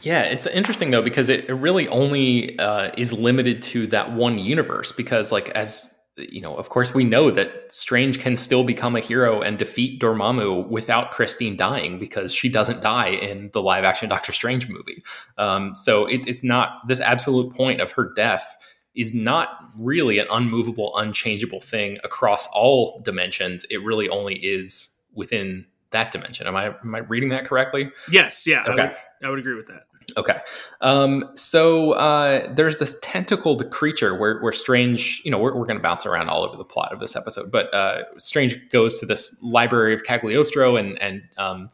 yeah, 0.01 0.21
it's 0.21 0.47
interesting 0.47 0.91
though 0.91 1.01
because 1.01 1.29
it, 1.29 1.49
really 1.49 1.87
only 1.89 2.57
uh, 2.59 2.91
is 2.97 3.11
limited 3.13 3.61
to 3.63 3.87
that 3.87 4.13
one 4.13 4.37
universe. 4.37 4.91
Because, 4.91 5.31
like, 5.31 5.49
as 5.49 5.93
you 6.17 6.41
know, 6.41 6.55
of 6.55 6.69
course, 6.69 6.93
we 6.93 7.03
know 7.03 7.29
that 7.31 7.71
Strange 7.73 8.19
can 8.19 8.35
still 8.35 8.63
become 8.63 8.95
a 8.95 9.01
hero 9.01 9.41
and 9.41 9.57
defeat 9.57 10.01
Dormammu 10.01 10.69
without 10.69 11.11
Christine 11.11 11.57
dying 11.57 11.99
because 11.99 12.33
she 12.33 12.47
doesn't 12.47 12.81
die 12.81 13.09
in 13.09 13.49
the 13.51 13.61
live 13.61 13.83
action 13.83 14.07
Doctor 14.07 14.31
Strange 14.31 14.69
movie. 14.69 15.03
Um, 15.37 15.75
so 15.75 16.05
it, 16.05 16.25
it's 16.27 16.43
not 16.43 16.87
this 16.87 17.01
absolute 17.01 17.53
point 17.53 17.81
of 17.81 17.91
her 17.93 18.13
death 18.15 18.57
is 18.95 19.13
not 19.13 19.59
really 19.77 20.19
an 20.19 20.27
unmovable, 20.31 20.95
unchangeable 20.97 21.59
thing 21.59 21.99
across 22.03 22.47
all 22.53 23.01
dimensions. 23.03 23.65
It 23.69 23.83
really 23.83 24.09
only 24.09 24.35
is 24.35 24.95
within 25.13 25.65
that 25.91 26.11
dimension. 26.11 26.47
Am 26.47 26.55
I 26.55 26.67
am 26.67 26.95
I 26.95 26.99
reading 26.99 27.29
that 27.29 27.45
correctly? 27.45 27.91
Yes. 28.11 28.45
Yeah. 28.47 28.63
Okay. 28.67 28.81
I 28.81 28.85
would, 28.85 28.95
I 29.23 29.29
would 29.29 29.39
agree 29.39 29.55
with 29.55 29.67
that. 29.67 29.87
Okay. 30.17 30.37
Um, 30.81 31.29
so 31.35 31.91
uh, 31.93 32.53
there's 32.53 32.77
this 32.77 32.95
tentacled 33.01 33.69
creature 33.71 34.15
where, 34.17 34.39
where 34.39 34.53
Strange, 34.53 35.21
you 35.25 35.31
know, 35.31 35.37
we're, 35.37 35.55
we're 35.55 35.65
going 35.65 35.77
to 35.77 35.83
bounce 35.83 36.05
around 36.05 36.29
all 36.29 36.43
over 36.43 36.55
the 36.55 36.63
plot 36.63 36.93
of 36.93 36.99
this 36.99 37.15
episode, 37.15 37.51
but 37.51 37.73
uh, 37.73 38.03
Strange 38.17 38.69
goes 38.69 38.99
to 38.99 39.05
this 39.05 39.37
library 39.41 39.93
of 39.93 40.03
Cagliostro 40.03 40.77
and, 40.77 41.01
and 41.01 41.23
um, 41.37 41.69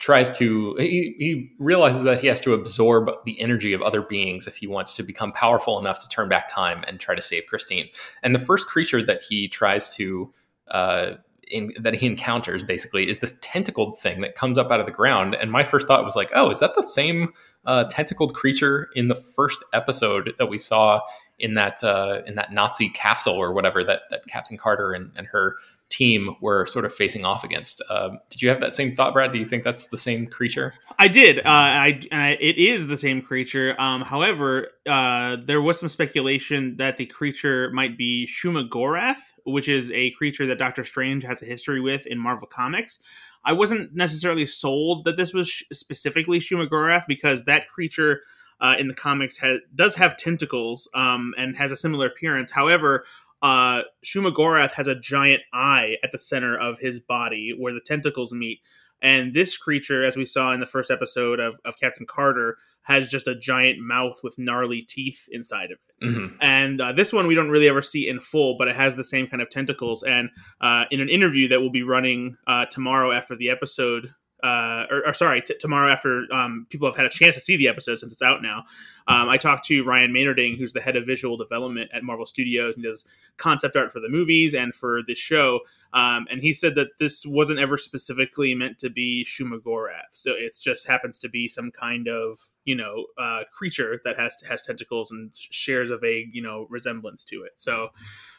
tries 0.00 0.36
to, 0.38 0.74
he, 0.76 1.14
he 1.18 1.52
realizes 1.58 2.02
that 2.02 2.20
he 2.20 2.26
has 2.26 2.40
to 2.40 2.54
absorb 2.54 3.10
the 3.26 3.40
energy 3.40 3.72
of 3.72 3.82
other 3.82 4.02
beings 4.02 4.46
if 4.46 4.56
he 4.56 4.66
wants 4.66 4.94
to 4.94 5.02
become 5.02 5.30
powerful 5.30 5.78
enough 5.78 6.00
to 6.00 6.08
turn 6.08 6.28
back 6.28 6.48
time 6.48 6.82
and 6.88 6.98
try 6.98 7.14
to 7.14 7.20
save 7.20 7.46
Christine. 7.46 7.88
And 8.22 8.34
the 8.34 8.38
first 8.38 8.66
creature 8.66 9.02
that 9.02 9.22
he 9.22 9.46
tries 9.46 9.94
to 9.96 10.32
uh, 10.68 11.12
in, 11.50 11.72
that 11.78 11.94
he 11.94 12.06
encounters 12.06 12.62
basically 12.64 13.08
is 13.08 13.18
this 13.18 13.36
tentacled 13.40 13.98
thing 13.98 14.20
that 14.22 14.34
comes 14.34 14.56
up 14.56 14.70
out 14.70 14.80
of 14.80 14.86
the 14.86 14.92
ground. 14.92 15.34
And 15.34 15.50
my 15.50 15.62
first 15.62 15.86
thought 15.86 16.04
was 16.04 16.16
like, 16.16 16.30
oh, 16.34 16.50
is 16.50 16.60
that 16.60 16.74
the 16.74 16.82
same 16.82 17.32
uh, 17.66 17.84
tentacled 17.84 18.34
creature 18.34 18.88
in 18.94 19.08
the 19.08 19.14
first 19.14 19.62
episode 19.72 20.32
that 20.38 20.46
we 20.46 20.58
saw 20.58 21.00
in 21.38 21.54
that 21.54 21.82
uh, 21.84 22.22
in 22.26 22.36
that 22.36 22.52
Nazi 22.52 22.88
castle 22.88 23.34
or 23.34 23.52
whatever 23.52 23.84
that 23.84 24.02
that 24.10 24.26
Captain 24.26 24.56
Carter 24.56 24.92
and, 24.92 25.10
and 25.16 25.26
her 25.26 25.56
team 25.90 26.36
were 26.40 26.64
sort 26.66 26.84
of 26.84 26.94
facing 26.94 27.24
off 27.24 27.44
against. 27.44 27.82
Uh, 27.90 28.10
did 28.30 28.40
you 28.40 28.48
have 28.48 28.60
that 28.60 28.72
same 28.72 28.92
thought, 28.92 29.12
Brad? 29.12 29.32
Do 29.32 29.38
you 29.38 29.44
think 29.44 29.64
that's 29.64 29.86
the 29.86 29.98
same 29.98 30.28
creature? 30.28 30.72
I 30.98 31.08
did. 31.08 31.40
Uh, 31.40 31.42
I, 31.46 32.00
I, 32.12 32.38
it 32.40 32.56
is 32.56 32.86
the 32.86 32.96
same 32.96 33.20
creature. 33.20 33.74
Um, 33.78 34.00
however, 34.00 34.68
uh, 34.88 35.36
there 35.44 35.60
was 35.60 35.80
some 35.80 35.88
speculation 35.88 36.76
that 36.76 36.96
the 36.96 37.06
creature 37.06 37.70
might 37.72 37.98
be 37.98 38.28
Shuma-Gorath, 38.28 39.32
which 39.44 39.68
is 39.68 39.90
a 39.90 40.12
creature 40.12 40.46
that 40.46 40.58
Doctor 40.58 40.84
Strange 40.84 41.24
has 41.24 41.42
a 41.42 41.44
history 41.44 41.80
with 41.80 42.06
in 42.06 42.18
Marvel 42.18 42.46
Comics. 42.46 43.00
I 43.44 43.52
wasn't 43.52 43.94
necessarily 43.94 44.46
sold 44.46 45.04
that 45.04 45.16
this 45.16 45.34
was 45.34 45.48
sh- 45.48 45.64
specifically 45.72 46.38
Shuma-Gorath 46.38 47.04
because 47.06 47.44
that 47.44 47.68
creature. 47.68 48.22
Uh, 48.62 48.76
in 48.78 48.88
the 48.88 48.94
comics, 48.94 49.38
has, 49.38 49.58
does 49.74 49.94
have 49.94 50.18
tentacles 50.18 50.86
um, 50.92 51.32
and 51.38 51.56
has 51.56 51.72
a 51.72 51.76
similar 51.78 52.08
appearance. 52.08 52.50
However, 52.50 53.06
uh, 53.42 53.82
Shuma-Gorath 54.04 54.72
has 54.72 54.86
a 54.86 54.94
giant 54.94 55.42
eye 55.52 55.96
at 56.02 56.12
the 56.12 56.18
center 56.18 56.58
of 56.58 56.78
his 56.78 57.00
body 57.00 57.54
where 57.56 57.72
the 57.72 57.80
tentacles 57.80 58.32
meet. 58.32 58.60
And 59.02 59.32
this 59.32 59.56
creature, 59.56 60.04
as 60.04 60.16
we 60.16 60.26
saw 60.26 60.52
in 60.52 60.60
the 60.60 60.66
first 60.66 60.90
episode 60.90 61.40
of, 61.40 61.54
of 61.64 61.78
Captain 61.80 62.06
Carter, 62.06 62.58
has 62.82 63.08
just 63.08 63.28
a 63.28 63.34
giant 63.34 63.78
mouth 63.78 64.20
with 64.22 64.38
gnarly 64.38 64.82
teeth 64.82 65.28
inside 65.30 65.70
of 65.70 65.78
it. 65.88 66.04
Mm-hmm. 66.04 66.36
And 66.40 66.80
uh, 66.80 66.92
this 66.92 67.12
one 67.12 67.26
we 67.26 67.34
don't 67.34 67.50
really 67.50 67.68
ever 67.68 67.82
see 67.82 68.08
in 68.08 68.20
full, 68.20 68.56
but 68.58 68.68
it 68.68 68.76
has 68.76 68.94
the 68.94 69.04
same 69.04 69.26
kind 69.26 69.42
of 69.42 69.48
tentacles. 69.48 70.02
And 70.02 70.30
uh, 70.60 70.84
in 70.90 71.00
an 71.00 71.08
interview 71.08 71.48
that 71.48 71.60
we'll 71.60 71.70
be 71.70 71.82
running 71.82 72.36
uh, 72.46 72.66
tomorrow 72.66 73.12
after 73.12 73.36
the 73.36 73.50
episode 73.50 74.12
uh, 74.42 74.86
or, 74.90 75.06
or, 75.08 75.14
sorry, 75.14 75.42
t- 75.42 75.56
tomorrow 75.58 75.90
after 75.90 76.26
um, 76.32 76.66
people 76.70 76.88
have 76.88 76.96
had 76.96 77.06
a 77.06 77.10
chance 77.10 77.34
to 77.34 77.40
see 77.40 77.56
the 77.56 77.68
episode 77.68 77.98
since 77.98 78.12
it's 78.12 78.22
out 78.22 78.42
now. 78.42 78.64
Um, 79.06 79.28
I 79.28 79.36
talked 79.36 79.64
to 79.66 79.82
Ryan 79.82 80.12
Meinerding, 80.12 80.56
who's 80.56 80.72
the 80.72 80.80
head 80.80 80.96
of 80.96 81.04
visual 81.04 81.36
development 81.36 81.90
at 81.92 82.04
Marvel 82.04 82.26
Studios 82.26 82.74
and 82.74 82.84
does 82.84 83.04
concept 83.36 83.76
art 83.76 83.92
for 83.92 84.00
the 84.00 84.08
movies 84.08 84.54
and 84.54 84.74
for 84.74 85.00
this 85.06 85.18
show. 85.18 85.60
Um, 85.92 86.26
and 86.30 86.40
he 86.40 86.52
said 86.52 86.76
that 86.76 86.98
this 86.98 87.26
wasn't 87.26 87.58
ever 87.58 87.76
specifically 87.76 88.54
meant 88.54 88.78
to 88.78 88.90
be 88.90 89.26
Shuma-Gorath. 89.28 90.10
So 90.10 90.32
it 90.32 90.56
just 90.60 90.86
happens 90.86 91.18
to 91.18 91.28
be 91.28 91.48
some 91.48 91.72
kind 91.72 92.06
of, 92.06 92.38
you 92.64 92.76
know, 92.76 93.06
uh, 93.18 93.44
creature 93.52 94.00
that 94.04 94.16
has 94.16 94.36
has 94.48 94.62
tentacles 94.62 95.10
and 95.10 95.34
shares 95.34 95.90
a 95.90 95.98
vague, 95.98 96.30
you 96.32 96.42
know, 96.42 96.66
resemblance 96.70 97.24
to 97.24 97.42
it. 97.42 97.52
So 97.56 97.88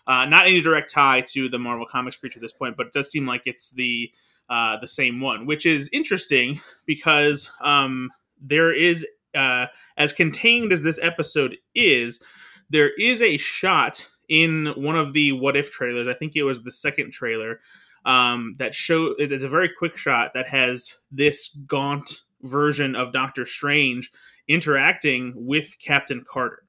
uh, 0.07 0.25
not 0.25 0.47
any 0.47 0.61
direct 0.61 0.91
tie 0.91 1.21
to 1.21 1.49
the 1.49 1.59
Marvel 1.59 1.85
Comics 1.85 2.15
creature 2.15 2.39
at 2.39 2.41
this 2.41 2.53
point, 2.53 2.77
but 2.77 2.87
it 2.87 2.93
does 2.93 3.11
seem 3.11 3.25
like 3.25 3.43
it's 3.45 3.71
the 3.71 4.11
uh, 4.51 4.77
the 4.81 4.87
same 4.87 5.21
one, 5.21 5.45
which 5.45 5.65
is 5.65 5.89
interesting 5.93 6.59
because 6.85 7.49
um, 7.61 8.09
there 8.41 8.73
is, 8.73 9.07
uh, 9.33 9.67
as 9.95 10.11
contained 10.11 10.73
as 10.73 10.81
this 10.81 10.99
episode 11.01 11.55
is, 11.73 12.19
there 12.69 12.91
is 12.99 13.21
a 13.21 13.37
shot 13.37 14.09
in 14.27 14.67
one 14.75 14.97
of 14.97 15.13
the 15.13 15.31
What 15.31 15.55
If 15.55 15.71
trailers. 15.71 16.07
I 16.07 16.17
think 16.17 16.35
it 16.35 16.43
was 16.43 16.63
the 16.63 16.71
second 16.71 17.13
trailer 17.13 17.61
um, 18.05 18.55
that 18.57 18.75
show. 18.75 19.15
It's 19.17 19.43
a 19.43 19.47
very 19.47 19.69
quick 19.69 19.95
shot 19.95 20.33
that 20.33 20.47
has 20.49 20.97
this 21.09 21.47
gaunt 21.65 22.21
version 22.41 22.93
of 22.93 23.13
Doctor 23.13 23.45
Strange 23.45 24.11
interacting 24.49 25.33
with 25.35 25.77
Captain 25.79 26.25
Carter. 26.29 26.63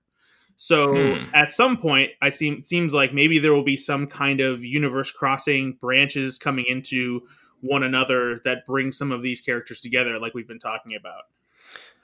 So 0.54 0.94
hmm. 0.94 1.24
at 1.34 1.50
some 1.50 1.76
point, 1.76 2.10
I 2.20 2.30
seem 2.30 2.62
seems 2.62 2.94
like 2.94 3.12
maybe 3.12 3.40
there 3.40 3.52
will 3.52 3.64
be 3.64 3.76
some 3.76 4.06
kind 4.06 4.40
of 4.40 4.62
universe 4.62 5.10
crossing 5.10 5.72
branches 5.80 6.38
coming 6.38 6.66
into 6.68 7.22
one 7.62 7.82
another 7.82 8.40
that 8.44 8.66
bring 8.66 8.92
some 8.92 9.10
of 9.10 9.22
these 9.22 9.40
characters 9.40 9.80
together, 9.80 10.18
like 10.18 10.34
we've 10.34 10.48
been 10.48 10.58
talking 10.58 10.94
about. 10.94 11.22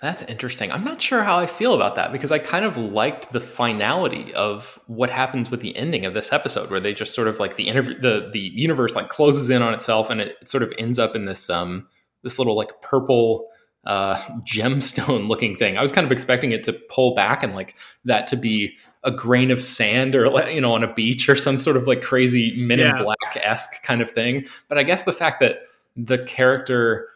That's 0.01 0.23
interesting. 0.25 0.71
I'm 0.71 0.85
not 0.85 1.03
sure 1.03 1.25
how 1.25 1.39
I 1.39 1.47
feel 1.47 1.75
about 1.75 1.97
that 1.97 2.13
because 2.13 2.31
I 2.31 2.39
kind 2.39 2.65
of 2.65 2.77
liked 2.77 3.33
the 3.33 3.41
finality 3.41 4.33
of 4.33 4.79
what 4.87 5.11
happens 5.11 5.51
with 5.51 5.61
the 5.61 5.77
ending 5.77 6.07
of 6.07 6.15
this 6.15 6.33
episode, 6.33 6.71
where 6.71 6.79
they 6.79 6.95
just 6.95 7.15
sort 7.15 7.27
of 7.27 7.41
like 7.41 7.57
the 7.57 7.67
interview, 7.67 8.01
the 8.01 8.31
the 8.33 8.39
universe 8.39 8.95
like 8.95 9.09
closes 9.09 9.51
in 9.51 9.61
on 9.61 9.75
itself, 9.75 10.09
and 10.09 10.21
it, 10.21 10.37
it 10.41 10.49
sort 10.49 10.63
of 10.63 10.73
ends 10.79 11.01
up 11.01 11.17
in 11.17 11.25
this 11.25 11.51
um 11.51 11.89
this 12.23 12.39
little 12.39 12.57
like 12.57 12.81
purple 12.81 13.49
uh 13.87 14.15
gemstone 14.47 15.27
looking 15.27 15.57
thing. 15.57 15.77
I 15.77 15.83
was 15.83 15.91
kind 15.91 16.05
of 16.05 16.13
expecting 16.13 16.53
it 16.53 16.63
to 16.65 16.75
pull 16.89 17.17
back 17.17 17.43
and 17.43 17.57
like 17.57 17.75
that 18.05 18.29
to 18.29 18.37
be 18.37 18.77
a 19.09 19.11
grain 19.11 19.51
of 19.51 19.63
sand 19.63 20.15
or 20.15 20.27
you 20.51 20.61
know 20.61 20.75
on 20.75 20.85
a 20.85 20.93
beach 20.93 21.29
or 21.29 21.35
some 21.35 21.59
sort 21.59 21.77
of 21.77 21.87
like 21.87 22.03
crazy 22.03 22.55
men 22.57 22.79
in 22.79 22.97
black 22.99 23.37
esque 23.37 23.83
kind 23.83 24.03
of 24.03 24.11
thing. 24.11 24.47
But 24.69 24.77
I 24.77 24.83
guess 24.83 25.05
the 25.05 25.13
fact 25.13 25.41
that 25.41 25.63
the 25.97 26.19
character 26.25 27.09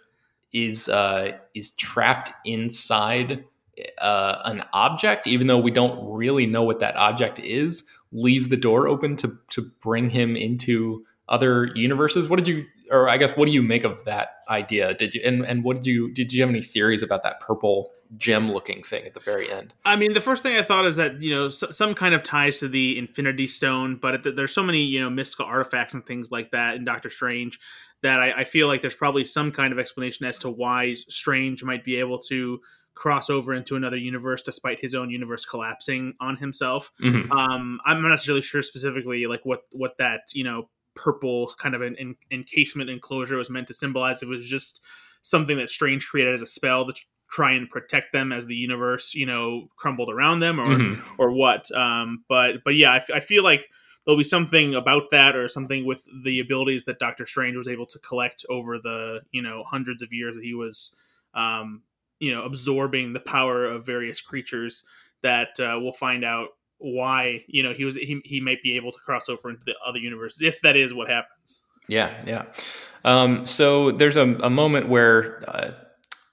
is 0.53 0.89
uh, 0.89 1.33
is 1.55 1.73
trapped 1.73 2.31
inside 2.45 3.45
uh, 3.99 4.39
an 4.45 4.65
object, 4.73 5.27
even 5.27 5.47
though 5.47 5.59
we 5.59 5.71
don't 5.71 6.13
really 6.13 6.47
know 6.47 6.63
what 6.63 6.81
that 6.81 6.97
object 6.97 7.39
is, 7.39 7.85
leaves 8.11 8.49
the 8.49 8.57
door 8.57 8.89
open 8.89 9.17
to 9.17 9.39
to 9.51 9.63
bring 9.83 10.11
him 10.11 10.35
into 10.35 11.05
other 11.29 11.71
universes. 11.75 12.29
What 12.29 12.37
did 12.37 12.49
you, 12.49 12.65
or 12.91 13.09
I 13.09 13.17
guess, 13.19 13.37
what 13.37 13.47
do 13.47 13.53
you 13.53 13.63
make 13.63 13.85
of 13.85 14.05
that 14.05 14.37
idea? 14.49 14.95
Did 14.95 15.15
you 15.15 15.21
and 15.25 15.45
and 15.45 15.63
what 15.63 15.77
did 15.77 15.87
you 15.87 16.13
did 16.13 16.33
you 16.33 16.41
have 16.41 16.51
any 16.51 16.63
theories 16.63 17.03
about 17.03 17.23
that 17.23 17.41
purple 17.41 17.93
gem 18.16 18.50
looking 18.50 18.83
thing 18.83 19.04
at 19.04 19.14
the 19.14 19.21
very 19.21 19.50
end? 19.50 19.75
I 19.85 19.97
mean, 19.97 20.12
the 20.12 20.21
first 20.21 20.42
thing 20.42 20.57
I 20.57 20.62
thought 20.62 20.87
is 20.87 20.97
that 20.97 21.23
you 21.23 21.31
know 21.31 21.49
some 21.49 21.95
kind 21.95 22.14
of 22.14 22.23
ties 22.23 22.59
to 22.59 22.69
the 22.69 22.99
Infinity 22.99 23.47
Stone, 23.47 23.97
but 23.97 24.23
there's 24.23 24.54
so 24.54 24.62
many 24.62 24.83
you 24.83 25.00
know 25.00 25.11
mystical 25.11 25.47
artifacts 25.47 25.95
and 25.95 26.04
things 26.04 26.31
like 26.31 26.50
that 26.52 26.76
in 26.76 26.85
Doctor 26.85 27.11
Strange 27.11 27.59
that 28.02 28.19
I, 28.19 28.40
I 28.40 28.45
feel 28.45 28.66
like 28.66 28.83
there's 28.83 28.97
probably 28.97 29.25
some 29.25 29.52
kind 29.52 29.73
of 29.73 29.78
explanation 29.78 30.26
as 30.26 30.38
to 30.38 30.50
why 30.50 30.95
Strange 31.09 31.62
might 31.62 31.85
be 31.85 31.97
able 31.97 32.19
to 32.19 32.61
cross 32.95 33.31
over 33.31 33.54
into 33.54 33.76
another 33.76 33.97
universe 33.97 34.42
despite 34.42 34.78
his 34.78 34.95
own 34.95 35.09
universe 35.09 35.45
collapsing 35.45 36.14
on 36.21 36.37
himself. 36.37 36.92
Mm-hmm. 37.00 37.33
Um, 37.33 37.81
I'm 37.87 38.02
not 38.02 38.11
necessarily 38.11 38.42
sure 38.42 38.62
specifically 38.62 39.26
like 39.26 39.40
what 39.45 39.62
what 39.73 39.97
that 39.99 40.23
you 40.33 40.45
know 40.45 40.69
purple 40.95 41.50
kind 41.59 41.75
of 41.75 41.81
an, 41.81 41.97
an 41.99 42.16
encasement 42.31 42.90
enclosure 42.90 43.37
was 43.37 43.50
meant 43.50 43.69
to 43.69 43.75
symbolize. 43.75 44.23
It 44.23 44.28
was 44.28 44.47
just 44.47 44.83
something 45.23 45.57
that 45.57 45.71
Strange 45.71 46.07
created 46.07 46.35
as 46.35 46.42
a 46.42 46.47
spell 46.47 46.87
to 46.87 46.92
try 47.33 47.53
and 47.53 47.71
protect 47.71 48.12
them 48.12 48.31
as 48.31 48.47
the 48.47 48.55
universe, 48.55 49.15
you 49.15 49.27
know, 49.27 49.69
crumbled 49.77 50.11
around 50.11 50.41
them, 50.41 50.61
or 50.61 50.77
mm-hmm. 50.77 51.12
or 51.19 51.33
what. 51.33 51.71
Um, 51.75 52.25
but 52.29 52.65
but 52.65 52.75
yeah, 52.75 52.93
I, 52.93 52.97
f- 52.99 53.11
I 53.12 53.21
feel 53.21 53.43
like 53.43 53.69
there'll 54.05 54.19
be 54.19 54.25
something 54.25 54.75
about 54.75 55.11
that, 55.11 55.35
or 55.35 55.49
something 55.49 55.85
with 55.87 56.07
the 56.25 56.41
abilities 56.41 56.85
that 56.85 56.99
Doctor 56.99 57.27
Strange 57.27 57.57
was 57.57 57.69
able 57.69 57.87
to 57.87 57.99
collect 57.99 58.45
over 58.49 58.79
the 58.79 59.21
you 59.33 59.43
know 59.43 59.65
hundreds 59.65 60.03
of 60.03 60.12
years 60.12 60.37
that 60.37 60.45
he 60.45 60.55
was. 60.55 60.95
Um, 61.35 61.83
you 62.23 62.33
know 62.33 62.45
absorbing 62.45 63.12
the 63.12 63.21
power 63.21 63.65
of 63.65 63.85
various 63.85 64.21
creatures 64.21 64.85
that 65.23 65.59
uh, 65.59 65.77
we'll 65.81 65.93
find 65.93 66.25
out 66.25 66.51
why 66.79 67.43
you 67.49 67.65
know 67.65 67.73
he 67.73 67.85
was 67.85 67.97
he, 67.97 68.21
he 68.25 68.41
might 68.41 68.62
be 68.62 68.77
able 68.77 68.93
to 68.93 68.99
cross 69.01 69.29
over 69.29 69.51
into 69.51 69.65
the 69.67 69.75
other 69.85 69.99
universe 69.99 70.41
if 70.41 70.61
that 70.61 70.77
is 70.77 70.95
what 70.95 71.09
happens 71.09 71.61
yeah 71.89 72.19
yeah 72.25 72.45
um, 73.05 73.45
so 73.45 73.91
there's 73.91 74.17
a, 74.17 74.23
a 74.37 74.51
moment 74.51 74.89
where 74.89 75.43
uh, 75.49 75.73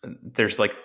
there's 0.04 0.60
like 0.60 0.78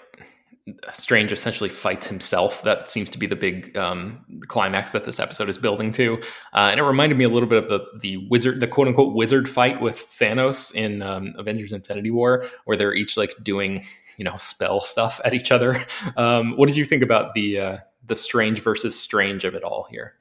Strange 0.93 1.31
essentially 1.31 1.69
fights 1.69 2.07
himself. 2.07 2.63
That 2.63 2.89
seems 2.89 3.11
to 3.11 3.19
be 3.19 3.27
the 3.27 3.37
big 3.37 3.77
um, 3.77 4.25
climax 4.49 4.93
that 4.93 5.05
this 5.05 5.21
episode 5.21 5.51
is 5.51 5.59
building 5.59 5.93
to, 5.93 6.15
uh, 6.55 6.69
and 6.71 6.81
it 6.81 6.83
reminded 6.83 7.19
me 7.19 7.25
a 7.25 7.29
little 7.29 7.49
bit 7.49 7.63
of 7.63 7.69
the 7.69 7.87
the 8.01 8.27
wizard, 8.29 8.61
the 8.61 8.67
quote 8.67 8.89
unquote 8.89 9.15
wizard 9.15 9.47
fight 9.47 9.83
with 9.83 9.97
Thanos 9.97 10.75
in 10.75 11.03
um, 11.03 11.35
Avengers: 11.37 11.71
Infinity 11.71 12.11
War, 12.11 12.47
where 12.65 12.79
they're 12.79 12.95
each 12.95 13.19
like 13.19 13.35
doing 13.43 13.85
you 14.17 14.25
know 14.25 14.37
spell 14.37 14.81
stuff 14.81 15.21
at 15.25 15.35
each 15.35 15.53
other. 15.53 15.83
Um, 16.17 16.57
what 16.57 16.69
did 16.69 16.77
you 16.77 16.85
think 16.85 17.03
about 17.03 17.35
the 17.35 17.59
uh, 17.59 17.79
the 18.07 18.15
Strange 18.15 18.61
versus 18.61 18.99
Strange 18.99 19.45
of 19.45 19.55
it 19.55 19.65
all 19.65 19.87
here? 19.91 20.15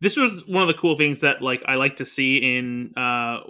This 0.00 0.16
was 0.16 0.44
one 0.46 0.62
of 0.62 0.68
the 0.68 0.74
cool 0.74 0.96
things 0.96 1.20
that 1.20 1.42
like 1.42 1.62
I 1.66 1.74
like 1.74 1.96
to 1.96 2.06
see 2.06 2.56
in 2.56 2.94
uh, 2.96 3.40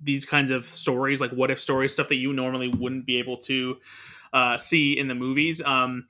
these 0.00 0.24
kinds 0.24 0.50
of 0.50 0.64
stories, 0.64 1.20
like 1.20 1.30
what 1.30 1.50
if 1.50 1.60
stories, 1.60 1.92
stuff 1.92 2.08
that 2.08 2.16
you 2.16 2.32
normally 2.32 2.68
wouldn't 2.68 3.06
be 3.06 3.18
able 3.18 3.38
to 3.38 3.76
uh, 4.32 4.56
see 4.56 4.98
in 4.98 5.08
the 5.08 5.14
movies. 5.14 5.60
Um, 5.62 6.06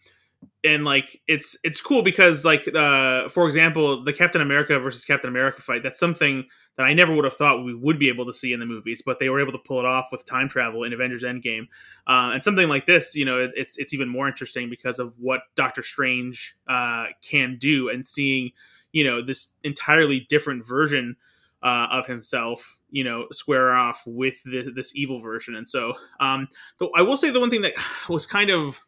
and 0.64 0.84
like 0.84 1.20
it's 1.26 1.56
it's 1.64 1.80
cool 1.80 2.02
because 2.02 2.44
like 2.44 2.68
uh, 2.74 3.28
for 3.28 3.46
example, 3.46 4.02
the 4.02 4.12
Captain 4.12 4.40
America 4.40 4.78
versus 4.78 5.04
Captain 5.04 5.28
America 5.28 5.62
fight. 5.62 5.82
That's 5.82 5.98
something 5.98 6.46
that 6.76 6.84
I 6.84 6.94
never 6.94 7.14
would 7.14 7.24
have 7.24 7.34
thought 7.34 7.64
we 7.64 7.74
would 7.74 7.98
be 7.98 8.08
able 8.08 8.24
to 8.26 8.32
see 8.32 8.52
in 8.52 8.60
the 8.60 8.66
movies, 8.66 9.02
but 9.04 9.18
they 9.18 9.28
were 9.28 9.40
able 9.40 9.52
to 9.52 9.58
pull 9.58 9.78
it 9.78 9.84
off 9.84 10.08
with 10.10 10.24
time 10.24 10.48
travel 10.48 10.84
in 10.84 10.92
Avengers 10.92 11.22
Endgame. 11.22 11.68
Uh, 12.06 12.30
and 12.32 12.42
something 12.42 12.68
like 12.68 12.86
this, 12.86 13.14
you 13.14 13.24
know, 13.24 13.38
it, 13.38 13.50
it's 13.56 13.76
it's 13.78 13.92
even 13.92 14.08
more 14.08 14.28
interesting 14.28 14.70
because 14.70 14.98
of 14.98 15.14
what 15.18 15.42
Doctor 15.54 15.82
Strange 15.82 16.56
uh, 16.68 17.06
can 17.22 17.56
do, 17.58 17.88
and 17.88 18.06
seeing 18.06 18.52
you 18.92 19.04
know 19.04 19.22
this 19.22 19.54
entirely 19.64 20.26
different 20.28 20.66
version 20.66 21.16
uh, 21.62 21.88
of 21.90 22.06
himself, 22.06 22.78
you 22.92 23.02
know, 23.02 23.26
square 23.32 23.72
off 23.72 24.02
with 24.06 24.36
this, 24.44 24.68
this 24.76 24.94
evil 24.94 25.18
version. 25.18 25.56
And 25.56 25.66
so, 25.66 25.94
um, 26.20 26.46
though 26.78 26.90
I 26.94 27.02
will 27.02 27.16
say 27.16 27.30
the 27.30 27.40
one 27.40 27.50
thing 27.50 27.62
that 27.62 27.74
was 28.08 28.26
kind 28.26 28.50
of, 28.50 28.78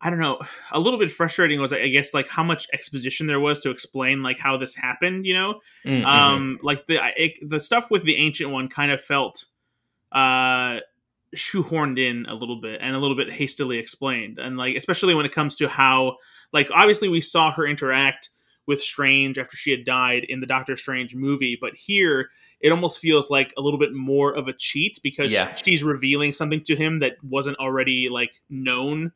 I 0.00 0.08
don't 0.08 0.20
know, 0.20 0.40
a 0.70 0.80
little 0.80 0.98
bit 0.98 1.10
frustrating 1.10 1.60
was, 1.60 1.72
I 1.72 1.88
guess, 1.88 2.14
like 2.14 2.28
how 2.28 2.42
much 2.42 2.68
exposition 2.72 3.26
there 3.26 3.40
was 3.40 3.60
to 3.60 3.70
explain 3.70 4.22
like 4.22 4.38
how 4.38 4.56
this 4.56 4.74
happened. 4.74 5.26
You 5.26 5.34
know, 5.34 5.60
mm-hmm. 5.84 6.06
um, 6.06 6.58
like 6.62 6.86
the 6.86 7.00
it, 7.16 7.38
the 7.46 7.60
stuff 7.60 7.90
with 7.90 8.04
the 8.04 8.16
ancient 8.16 8.50
one 8.50 8.68
kind 8.68 8.90
of 8.90 9.02
felt 9.02 9.44
uh 10.12 10.78
shoehorned 11.34 11.98
in 11.98 12.26
a 12.26 12.34
little 12.34 12.60
bit 12.60 12.78
and 12.82 12.94
a 12.94 12.98
little 12.98 13.16
bit 13.16 13.32
hastily 13.32 13.78
explained 13.78 14.38
and 14.38 14.58
like 14.58 14.76
especially 14.76 15.14
when 15.14 15.24
it 15.24 15.32
comes 15.32 15.56
to 15.56 15.66
how 15.66 16.14
like 16.52 16.68
obviously 16.74 17.08
we 17.08 17.22
saw 17.22 17.50
her 17.50 17.66
interact 17.66 18.28
with 18.66 18.80
Strange 18.80 19.38
after 19.38 19.56
she 19.56 19.70
had 19.70 19.84
died 19.84 20.24
in 20.28 20.40
the 20.40 20.46
Doctor 20.46 20.76
Strange 20.76 21.14
movie. 21.14 21.58
But 21.60 21.74
here, 21.74 22.30
it 22.62 22.70
almost 22.70 22.98
feels 22.98 23.28
like 23.28 23.52
a 23.58 23.60
little 23.60 23.78
bit 23.78 23.92
more 23.92 24.32
of 24.32 24.46
a 24.48 24.52
cheat 24.52 25.00
because 25.02 25.32
yeah. 25.32 25.52
she's 25.54 25.82
revealing 25.82 26.32
something 26.32 26.62
to 26.62 26.76
him 26.76 27.00
that 27.00 27.16
wasn't 27.22 27.58
already 27.58 28.08
like 28.08 28.40
known 28.48 29.12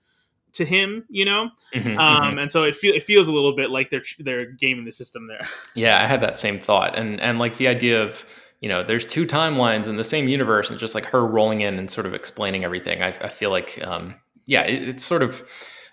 to 0.54 0.64
him, 0.64 1.04
you 1.08 1.24
know. 1.24 1.50
Mm-hmm, 1.74 1.98
um, 1.98 2.22
mm-hmm. 2.22 2.38
And 2.40 2.50
so 2.50 2.64
it 2.64 2.74
feel 2.74 2.94
it 2.94 3.04
feels 3.04 3.28
a 3.28 3.32
little 3.32 3.54
bit 3.54 3.70
like 3.70 3.90
they're 3.90 4.02
they're 4.18 4.46
gaming 4.46 4.84
the 4.84 4.92
system 4.92 5.28
there. 5.28 5.46
Yeah, 5.74 6.00
I 6.02 6.06
had 6.06 6.22
that 6.22 6.38
same 6.38 6.58
thought, 6.58 6.98
and 6.98 7.20
and 7.20 7.38
like 7.38 7.56
the 7.58 7.68
idea 7.68 8.02
of 8.02 8.24
you 8.60 8.68
know 8.68 8.82
there's 8.82 9.06
two 9.06 9.26
timelines 9.26 9.86
in 9.86 9.96
the 9.96 10.04
same 10.04 10.26
universe, 10.26 10.70
and 10.70 10.78
just 10.78 10.94
like 10.94 11.04
her 11.06 11.24
rolling 11.24 11.60
in 11.60 11.78
and 11.78 11.90
sort 11.90 12.06
of 12.06 12.14
explaining 12.14 12.64
everything. 12.64 13.02
I, 13.02 13.08
I 13.20 13.28
feel 13.28 13.50
like 13.50 13.78
um, 13.82 14.14
yeah, 14.46 14.62
it, 14.62 14.88
it's 14.88 15.04
sort 15.04 15.22
of 15.22 15.46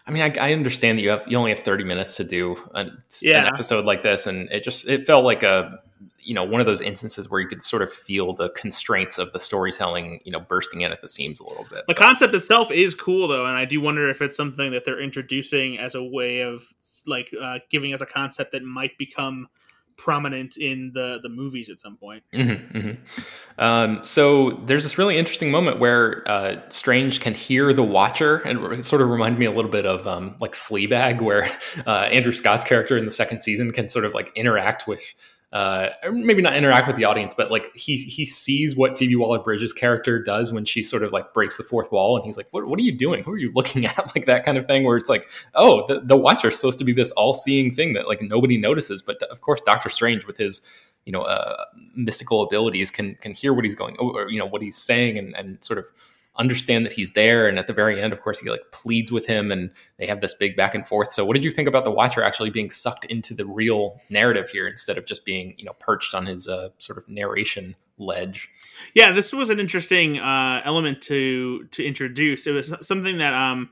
I 0.05 0.11
mean, 0.11 0.23
I, 0.23 0.49
I, 0.49 0.53
understand 0.53 0.97
that 0.97 1.01
you 1.01 1.09
have 1.09 1.25
you 1.27 1.37
only 1.37 1.51
have 1.51 1.59
30 1.59 1.85
minutes 1.85 2.17
to 2.17 2.23
do 2.25 2.57
an, 2.73 3.03
yeah. 3.21 3.41
an 3.41 3.47
episode 3.47 3.85
like 3.85 4.03
this, 4.03 4.27
and 4.27 4.49
it 4.51 4.63
just 4.63 4.87
it 4.87 5.05
felt 5.05 5.23
like 5.23 5.43
a 5.43 5.79
you 6.19 6.33
know 6.33 6.43
one 6.43 6.59
of 6.59 6.67
those 6.67 6.81
instances 6.81 7.29
where 7.29 7.39
you 7.39 7.47
could 7.47 7.63
sort 7.63 7.81
of 7.81 7.91
feel 7.91 8.33
the 8.33 8.49
constraints 8.49 9.17
of 9.17 9.31
the 9.33 9.39
storytelling 9.39 10.19
you 10.23 10.31
know 10.31 10.39
bursting 10.39 10.81
in 10.81 10.91
at 10.91 11.01
the 11.01 11.07
seams 11.07 11.39
a 11.39 11.43
little 11.43 11.65
bit. 11.69 11.85
The 11.87 11.93
concept 11.93 12.33
itself 12.33 12.71
is 12.71 12.95
cool 12.95 13.27
though, 13.27 13.45
and 13.45 13.55
I 13.55 13.65
do 13.65 13.81
wonder 13.81 14.09
if 14.09 14.21
it's 14.21 14.37
something 14.37 14.71
that 14.71 14.85
they're 14.85 15.01
introducing 15.01 15.77
as 15.77 15.95
a 15.95 16.03
way 16.03 16.41
of 16.41 16.63
like 17.07 17.33
uh, 17.39 17.59
giving 17.69 17.93
us 17.93 18.01
a 18.01 18.05
concept 18.05 18.51
that 18.51 18.63
might 18.63 18.97
become 18.97 19.47
prominent 19.97 20.57
in 20.57 20.91
the 20.93 21.19
the 21.21 21.29
movies 21.29 21.69
at 21.69 21.79
some 21.79 21.97
point. 21.97 22.23
Mm-hmm, 22.33 22.77
mm-hmm. 22.77 23.61
Um, 23.61 24.03
so 24.03 24.51
there's 24.65 24.83
this 24.83 24.97
really 24.97 25.17
interesting 25.17 25.51
moment 25.51 25.79
where 25.79 26.27
uh, 26.27 26.57
Strange 26.69 27.19
can 27.19 27.33
hear 27.33 27.73
the 27.73 27.83
Watcher, 27.83 28.37
and 28.37 28.59
it 28.73 28.85
sort 28.85 29.01
of 29.01 29.09
reminded 29.09 29.39
me 29.39 29.45
a 29.45 29.51
little 29.51 29.71
bit 29.71 29.85
of 29.85 30.07
um, 30.07 30.35
like 30.39 30.53
Fleabag, 30.53 31.21
where 31.21 31.49
uh, 31.87 32.09
Andrew 32.11 32.31
Scott's 32.31 32.65
character 32.65 32.97
in 32.97 33.05
the 33.05 33.11
second 33.11 33.43
season 33.43 33.71
can 33.71 33.89
sort 33.89 34.05
of 34.05 34.13
like 34.13 34.31
interact 34.35 34.87
with 34.87 35.13
uh, 35.53 35.89
maybe 36.11 36.41
not 36.41 36.55
interact 36.55 36.87
with 36.87 36.95
the 36.95 37.05
audience, 37.05 37.35
but 37.35 37.51
like 37.51 37.73
he 37.75 37.95
he 37.95 38.25
sees 38.25 38.75
what 38.75 38.97
Phoebe 38.97 39.15
Waller 39.15 39.37
Bridge's 39.37 39.71
character 39.71 40.17
does 40.17 40.51
when 40.51 40.65
she 40.65 40.81
sort 40.81 41.03
of 41.03 41.11
like 41.11 41.31
breaks 41.31 41.57
the 41.57 41.63
fourth 41.63 41.91
wall, 41.91 42.15
and 42.17 42.25
he's 42.25 42.35
like, 42.37 42.47
"What 42.49 42.65
what 42.65 42.79
are 42.79 42.81
you 42.81 42.97
doing? 42.97 43.23
Who 43.23 43.31
are 43.33 43.37
you 43.37 43.51
looking 43.53 43.85
at?" 43.85 44.11
Like 44.15 44.25
that 44.25 44.43
kind 44.43 44.57
of 44.57 44.65
thing, 44.65 44.83
where 44.83 44.97
it's 44.97 45.09
like, 45.09 45.29
"Oh, 45.53 45.85
the 45.85 45.99
the 45.99 46.17
is 46.43 46.55
supposed 46.55 46.79
to 46.79 46.83
be 46.83 46.91
this 46.91 47.11
all 47.11 47.35
seeing 47.35 47.69
thing 47.69 47.93
that 47.93 48.07
like 48.07 48.19
nobody 48.19 48.57
notices," 48.57 49.03
but 49.03 49.21
of 49.23 49.41
course, 49.41 49.61
Doctor 49.61 49.89
Strange 49.89 50.25
with 50.25 50.37
his 50.37 50.63
you 51.05 51.11
know 51.11 51.21
uh, 51.21 51.63
mystical 51.95 52.41
abilities 52.41 52.89
can 52.89 53.13
can 53.15 53.35
hear 53.35 53.53
what 53.53 53.63
he's 53.63 53.75
going 53.75 53.95
or 53.97 54.29
you 54.29 54.39
know 54.39 54.47
what 54.47 54.63
he's 54.63 54.77
saying 54.77 55.19
and 55.19 55.35
and 55.35 55.63
sort 55.63 55.77
of 55.77 55.85
understand 56.35 56.85
that 56.85 56.93
he's 56.93 57.11
there. 57.13 57.47
And 57.47 57.59
at 57.59 57.67
the 57.67 57.73
very 57.73 58.01
end, 58.01 58.11
of 58.11 58.21
course, 58.21 58.39
he 58.39 58.49
like 58.49 58.71
pleads 58.71 59.11
with 59.11 59.27
him 59.27 59.51
and 59.51 59.69
they 59.97 60.07
have 60.07 60.21
this 60.21 60.33
big 60.33 60.55
back 60.55 60.73
and 60.73 60.87
forth. 60.87 61.13
So 61.13 61.25
what 61.25 61.35
did 61.35 61.43
you 61.43 61.51
think 61.51 61.67
about 61.67 61.83
the 61.83 61.91
watcher 61.91 62.23
actually 62.23 62.49
being 62.49 62.69
sucked 62.69 63.05
into 63.05 63.33
the 63.33 63.45
real 63.45 64.01
narrative 64.09 64.49
here 64.49 64.67
instead 64.67 64.97
of 64.97 65.05
just 65.05 65.25
being, 65.25 65.53
you 65.57 65.65
know, 65.65 65.73
perched 65.79 66.15
on 66.15 66.25
his 66.25 66.47
uh, 66.47 66.69
sort 66.79 66.97
of 66.97 67.07
narration 67.07 67.75
ledge? 67.97 68.49
Yeah, 68.95 69.11
this 69.11 69.31
was 69.31 69.49
an 69.49 69.59
interesting 69.59 70.19
uh, 70.19 70.61
element 70.65 71.01
to 71.03 71.65
to 71.65 71.85
introduce. 71.85 72.47
It 72.47 72.51
was 72.51 72.73
something 72.81 73.17
that 73.17 73.33
um 73.33 73.69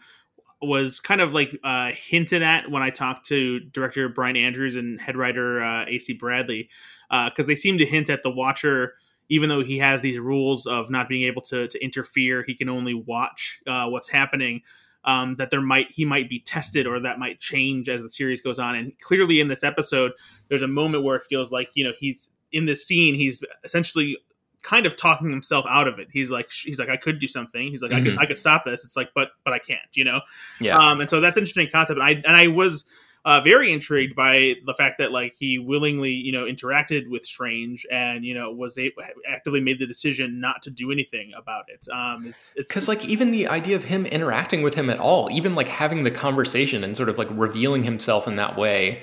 was 0.62 1.00
kind 1.00 1.21
of 1.21 1.34
like 1.34 1.58
uh, 1.63 1.91
hinted 1.91 2.43
at 2.43 2.69
when 2.69 2.84
I 2.84 2.91
talked 2.91 3.26
to 3.28 3.60
director 3.60 4.08
Bryan 4.10 4.38
Andrews 4.38 4.76
and 4.76 5.02
head 5.02 5.17
writer 5.17 5.63
uh, 5.63 5.86
AC 5.88 6.13
Bradley, 6.13 6.69
because 7.10 7.45
uh, 7.45 7.47
they 7.47 7.56
seemed 7.56 7.80
to 7.80 7.86
hint 7.86 8.12
at 8.12 8.21
the 8.21 8.30
Watcher 8.30 8.93
even 9.32 9.48
though 9.48 9.63
he 9.63 9.78
has 9.78 10.02
these 10.02 10.20
rules 10.20 10.67
of 10.67 10.89
not 10.89 11.08
being 11.08 11.24
able 11.24 11.41
to, 11.41 11.65
to 11.70 11.82
interfere, 11.82 12.44
he 12.46 12.54
can 12.54 12.67
only 12.67 12.94
watch 12.94 13.62
uh, 13.65 13.88
what's 13.88 14.10
happening. 14.10 14.62
Um, 15.04 15.38
that 15.38 15.50
there 15.50 15.62
might 15.62 15.88
he 15.89 16.06
might 16.06 16.30
be 16.30 16.39
tested 16.39 16.86
or 16.86 17.00
that 17.00 17.17
might 17.17 17.39
change 17.39 17.89
as 17.89 18.04
the 18.04 18.10
series 18.10 18.39
goes 18.39 18.60
on. 18.60 18.76
And 18.76 18.94
clearly 19.00 19.39
in 19.39 19.48
this 19.48 19.63
episode, 19.63 20.12
there's 20.48 20.62
a 20.62 20.67
moment 20.67 21.04
where 21.04 21.15
it 21.15 21.24
feels 21.28 21.52
like 21.52 21.70
you 21.74 21.84
know 21.84 21.94
he's 21.98 22.30
in 22.52 22.67
this 22.67 22.86
scene. 22.86 23.15
He's 23.15 23.41
essentially 23.63 24.15
kind 24.62 24.86
of 24.86 24.96
talking 24.96 25.32
himself 25.32 25.65
out 25.67 25.88
of 25.88 25.98
it. 25.98 26.10
He's 26.13 26.30
like 26.30 26.52
he's 26.52 26.78
like 26.78 26.89
I 26.89 26.98
could 26.98 27.17
do 27.17 27.28
something. 27.28 27.72
He's 27.72 27.82
like 27.82 27.89
mm-hmm. 27.89 28.02
I 28.02 28.10
could 28.12 28.20
I 28.20 28.26
could 28.28 28.38
stop 28.38 28.63
this. 28.63 28.84
It's 28.84 28.96
like 28.96 29.10
but 29.15 29.30
but 29.44 29.56
I 29.56 29.60
can't. 29.60 29.80
You 29.94 30.04
know. 30.04 30.22
Yeah. 30.60 30.78
Um, 30.78 31.02
and 31.02 31.10
so 31.10 31.20
that's 31.20 31.38
interesting 31.38 31.67
concept. 31.72 32.00
And 32.00 32.08
I 32.08 32.12
and 32.12 32.36
I 32.36 32.48
was 32.48 32.86
uh, 33.24 33.42
very 33.42 33.72
intrigued 33.72 34.16
by 34.16 34.56
the 34.66 34.74
fact 34.74 34.98
that 34.98 35.12
like 35.12 35.36
he 35.38 35.60
willingly 35.60 36.12
you 36.12 36.32
know 36.32 36.46
interacted 36.46 37.10
with 37.10 37.26
Strange 37.26 37.86
and 37.92 38.26
you 38.26 38.34
know 38.34 38.52
was 38.52 38.78
a- 38.78 38.92
actively 39.28 39.62
made 39.62 39.80
the 39.80 39.88
decision 39.88 40.40
not 40.40 40.62
to 40.64 40.72
do 40.72 40.92
anything 40.92 41.32
about 41.38 41.66
it. 41.68 41.88
Um, 41.92 42.26
it's 42.28 42.56
it's 42.56 42.70
because 42.70 42.88
like 42.88 43.06
even 43.06 43.32
the 43.32 43.48
idea 43.48 43.76
of 43.76 43.86
him 43.86 44.06
interacting 44.06 44.62
with 44.62 44.76
him 44.76 44.90
at 44.90 45.00
all, 45.00 45.30
even 45.32 45.56
like 45.56 45.68
having 45.68 46.04
the 46.04 46.12
conversation 46.12 46.84
and 46.84 46.96
sort 46.96 47.10
of 47.10 47.18
like 47.18 47.30
revealing 47.32 47.84
himself 47.84 48.28
in 48.28 48.36
that 48.38 48.58
way 48.58 49.02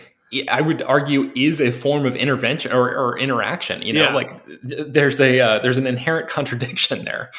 I 0.48 0.60
would 0.60 0.82
argue 0.82 1.32
is 1.34 1.60
a 1.60 1.72
form 1.72 2.04
of 2.04 2.14
intervention 2.14 2.72
or, 2.72 2.90
or 2.94 3.18
interaction. 3.18 3.80
You 3.82 3.94
know, 3.94 4.02
yeah. 4.04 4.14
like 4.14 4.30
there's 4.62 5.20
a 5.20 5.40
uh, 5.40 5.58
there's 5.60 5.78
an 5.78 5.86
inherent 5.86 6.28
contradiction 6.28 7.04
there. 7.04 7.30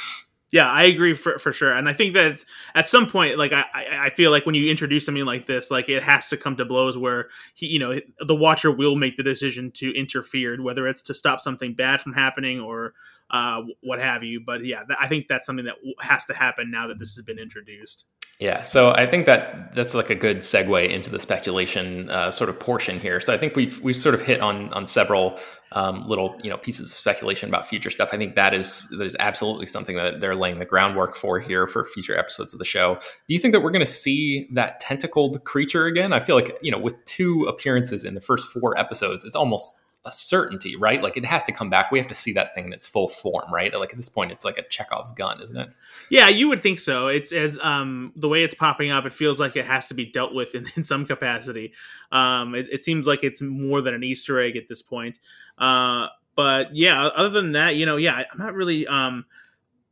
Yeah, 0.52 0.68
I 0.68 0.84
agree 0.86 1.14
for, 1.14 1.38
for 1.38 1.52
sure, 1.52 1.72
and 1.72 1.88
I 1.88 1.94
think 1.94 2.16
that 2.16 2.44
at 2.74 2.88
some 2.88 3.06
point, 3.06 3.38
like 3.38 3.54
I, 3.54 3.66
I 3.76 4.10
feel 4.10 4.32
like 4.32 4.48
when 4.48 4.56
you 4.56 4.70
introduce 4.72 5.06
something 5.06 5.26
like 5.26 5.46
this, 5.46 5.70
like 5.70 5.90
it 5.90 6.02
has 6.02 6.28
to 6.30 6.38
come 6.38 6.56
to 6.58 6.66
blows 6.66 6.98
where 6.98 7.30
he, 7.54 7.68
you 7.68 7.78
know, 7.78 8.00
the 8.20 8.36
watcher 8.36 8.72
will 8.72 8.96
make 8.96 9.16
the 9.16 9.22
decision 9.22 9.70
to 9.74 9.96
interfere, 9.96 10.60
whether 10.60 10.88
it's 10.88 11.04
to 11.04 11.14
stop 11.14 11.40
something 11.40 11.76
bad 11.76 12.02
from 12.02 12.14
happening 12.14 12.60
or 12.60 12.96
uh, 13.32 13.62
what 13.82 14.00
have 14.00 14.24
you. 14.24 14.42
But 14.46 14.66
yeah, 14.66 14.84
I 15.00 15.08
think 15.08 15.28
that's 15.28 15.46
something 15.46 15.66
that 15.66 15.76
has 16.00 16.26
to 16.26 16.34
happen 16.34 16.72
now 16.72 16.88
that 16.88 17.00
this 17.00 17.16
has 17.16 17.24
been 17.24 17.40
introduced. 17.40 18.06
Yeah, 18.40 18.62
so 18.62 18.92
I 18.92 19.06
think 19.06 19.26
that 19.26 19.76
that's 19.76 19.94
like 19.94 20.10
a 20.10 20.16
good 20.16 20.40
segue 20.40 20.90
into 20.90 21.10
the 21.10 21.20
speculation 21.20 22.10
uh, 22.10 22.32
sort 22.32 22.50
of 22.50 22.58
portion 22.58 22.98
here. 22.98 23.20
So 23.20 23.34
I 23.34 23.38
think 23.38 23.58
we've 23.58 23.82
we've 23.82 23.98
sort 23.98 24.16
of 24.16 24.22
hit 24.22 24.40
on 24.40 24.72
on 24.72 24.88
several 24.88 25.38
um, 25.74 26.04
little 26.04 26.40
you 26.42 26.50
know 26.50 26.56
pieces 26.56 26.90
of 26.90 26.98
speculation 26.98 27.50
about 27.50 27.68
future 27.68 27.90
stuff. 27.90 28.12
I 28.14 28.18
think 28.18 28.36
that 28.36 28.54
is 28.54 28.88
that 28.98 29.04
is 29.04 29.18
absolutely 29.20 29.66
something 29.66 29.98
that 29.98 30.22
they're 30.22 30.38
laying 30.38 30.60
the 30.60 30.66
groundwork 30.66 31.18
for 31.18 31.38
here 31.40 31.68
for 31.68 31.84
future 31.84 32.18
episodes 32.18 32.54
of 32.54 32.60
the 32.60 32.66
show. 32.66 32.96
Do 33.28 33.34
you 33.36 33.40
think 33.40 33.54
that 33.54 33.60
we're 33.60 33.72
going 33.72 33.86
to 33.86 33.92
see 33.92 34.48
that 34.54 34.80
tentacled 34.80 35.44
creature 35.44 35.86
again? 35.86 36.14
I 36.14 36.22
feel 36.22 36.38
like 36.38 36.58
you 36.62 36.72
know 36.72 36.80
with 36.80 36.96
two 37.04 37.44
appearances 37.44 38.06
in 38.06 38.14
the 38.14 38.22
first 38.22 38.48
four 38.48 38.80
episodes, 38.80 39.26
it's 39.26 39.36
almost 39.36 39.89
a 40.06 40.12
certainty, 40.12 40.76
right? 40.76 41.04
Like 41.04 41.18
it 41.18 41.26
has 41.26 41.44
to 41.44 41.52
come 41.52 41.70
back. 41.70 41.92
We 41.92 42.00
have 42.00 42.08
to 42.08 42.16
see 42.16 42.32
that 42.34 42.56
thing 42.56 42.66
in 42.66 42.74
its 42.74 42.88
full 42.88 43.10
form, 43.10 43.54
right? 43.54 43.74
Like 43.74 43.92
at 43.92 43.98
this 43.98 44.10
point, 44.10 44.32
it's 44.32 44.46
like 44.46 44.58
a 44.58 44.64
Chekhov's 44.64 45.12
gun, 45.12 45.42
isn't 45.42 45.58
it? 45.58 45.70
Yeah, 46.10 46.30
you 46.30 46.48
would 46.48 46.62
think 46.62 46.80
so. 46.80 47.08
It's 47.08 47.32
as 47.34 47.60
um, 47.62 48.14
the 48.16 48.30
way 48.30 48.44
it's 48.44 48.56
popping 48.56 48.92
up. 48.92 49.06
It 49.06 49.14
feels 49.14 49.40
like 49.40 49.56
it 49.56 49.66
has 49.66 49.90
to 49.90 49.94
be 49.94 50.06
dealt 50.06 50.34
with 50.34 50.56
in, 50.56 50.68
in 50.76 50.84
some 50.84 51.06
capacity. 51.06 51.74
Um, 52.12 52.56
it, 52.56 52.68
it, 52.72 52.84
seems 52.84 53.08
like 53.08 53.24
it's 53.24 53.42
more 53.42 53.82
than 53.82 53.94
an 53.94 54.04
Easter 54.04 54.40
egg 54.40 54.56
at 54.56 54.70
this 54.70 54.82
point. 54.82 55.20
Uh, 55.58 56.08
but 56.36 56.74
yeah, 56.74 57.08
other 57.08 57.30
than 57.30 57.52
that, 57.52 57.76
you 57.76 57.86
know, 57.86 57.98
yeah, 57.98 58.24
I'm 58.32 58.38
not 58.38 58.54
really. 58.54 58.88
Um, 58.88 59.26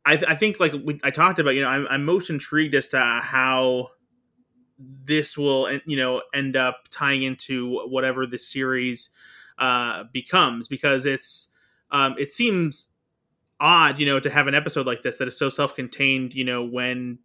I, 0.06 0.12
I 0.28 0.34
think 0.34 0.58
like 0.58 0.72
we, 0.72 0.98
I 1.04 1.10
talked 1.10 1.38
about, 1.38 1.54
you 1.54 1.60
know, 1.60 1.68
I'm, 1.68 1.86
I'm 1.90 2.04
most 2.04 2.30
intrigued 2.30 2.74
as 2.74 2.88
to 2.88 2.98
how 2.98 3.90
this 4.78 5.36
will, 5.36 5.70
you 5.84 5.98
know, 5.98 6.22
end 6.32 6.56
up 6.56 6.84
tying 6.90 7.24
into 7.24 7.80
whatever 7.88 8.26
the 8.26 8.38
series 8.38 9.10
uh, 9.58 10.04
becomes 10.12 10.68
because 10.68 11.06
it's 11.06 11.48
um, 11.90 12.14
it 12.18 12.30
seems 12.30 12.88
odd, 13.60 13.98
you 13.98 14.06
know, 14.06 14.20
to 14.20 14.30
have 14.30 14.46
an 14.46 14.54
episode 14.54 14.86
like 14.86 15.02
this 15.02 15.18
that 15.18 15.28
is 15.28 15.36
so 15.36 15.50
self-contained, 15.50 16.34
you 16.34 16.44
know, 16.44 16.64
when 16.64 17.18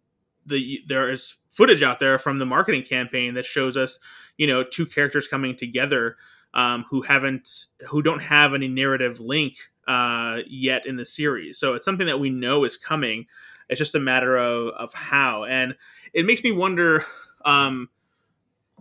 the 0.46 0.80
there 0.88 1.10
is 1.10 1.36
footage 1.50 1.82
out 1.82 2.00
there 2.00 2.18
from 2.18 2.38
the 2.38 2.46
marketing 2.46 2.82
campaign 2.82 3.34
that 3.34 3.44
shows 3.44 3.76
us, 3.76 3.98
you 4.36 4.46
know, 4.46 4.64
two 4.64 4.86
characters 4.86 5.26
coming 5.26 5.54
together 5.54 6.16
um, 6.54 6.84
who 6.90 7.02
haven't 7.02 7.66
who 7.88 8.02
don't 8.02 8.22
have 8.22 8.54
any 8.54 8.68
narrative 8.68 9.20
link 9.20 9.54
uh, 9.86 10.38
yet 10.46 10.86
in 10.86 10.96
the 10.96 11.04
series. 11.04 11.58
So 11.58 11.74
it's 11.74 11.84
something 11.84 12.06
that 12.06 12.20
we 12.20 12.30
know 12.30 12.64
is 12.64 12.76
coming. 12.76 13.26
It's 13.68 13.78
just 13.78 13.94
a 13.94 14.00
matter 14.00 14.36
of 14.36 14.68
of 14.74 14.92
how, 14.92 15.44
and 15.44 15.76
it 16.12 16.26
makes 16.26 16.42
me 16.42 16.52
wonder 16.52 17.04
um, 17.44 17.88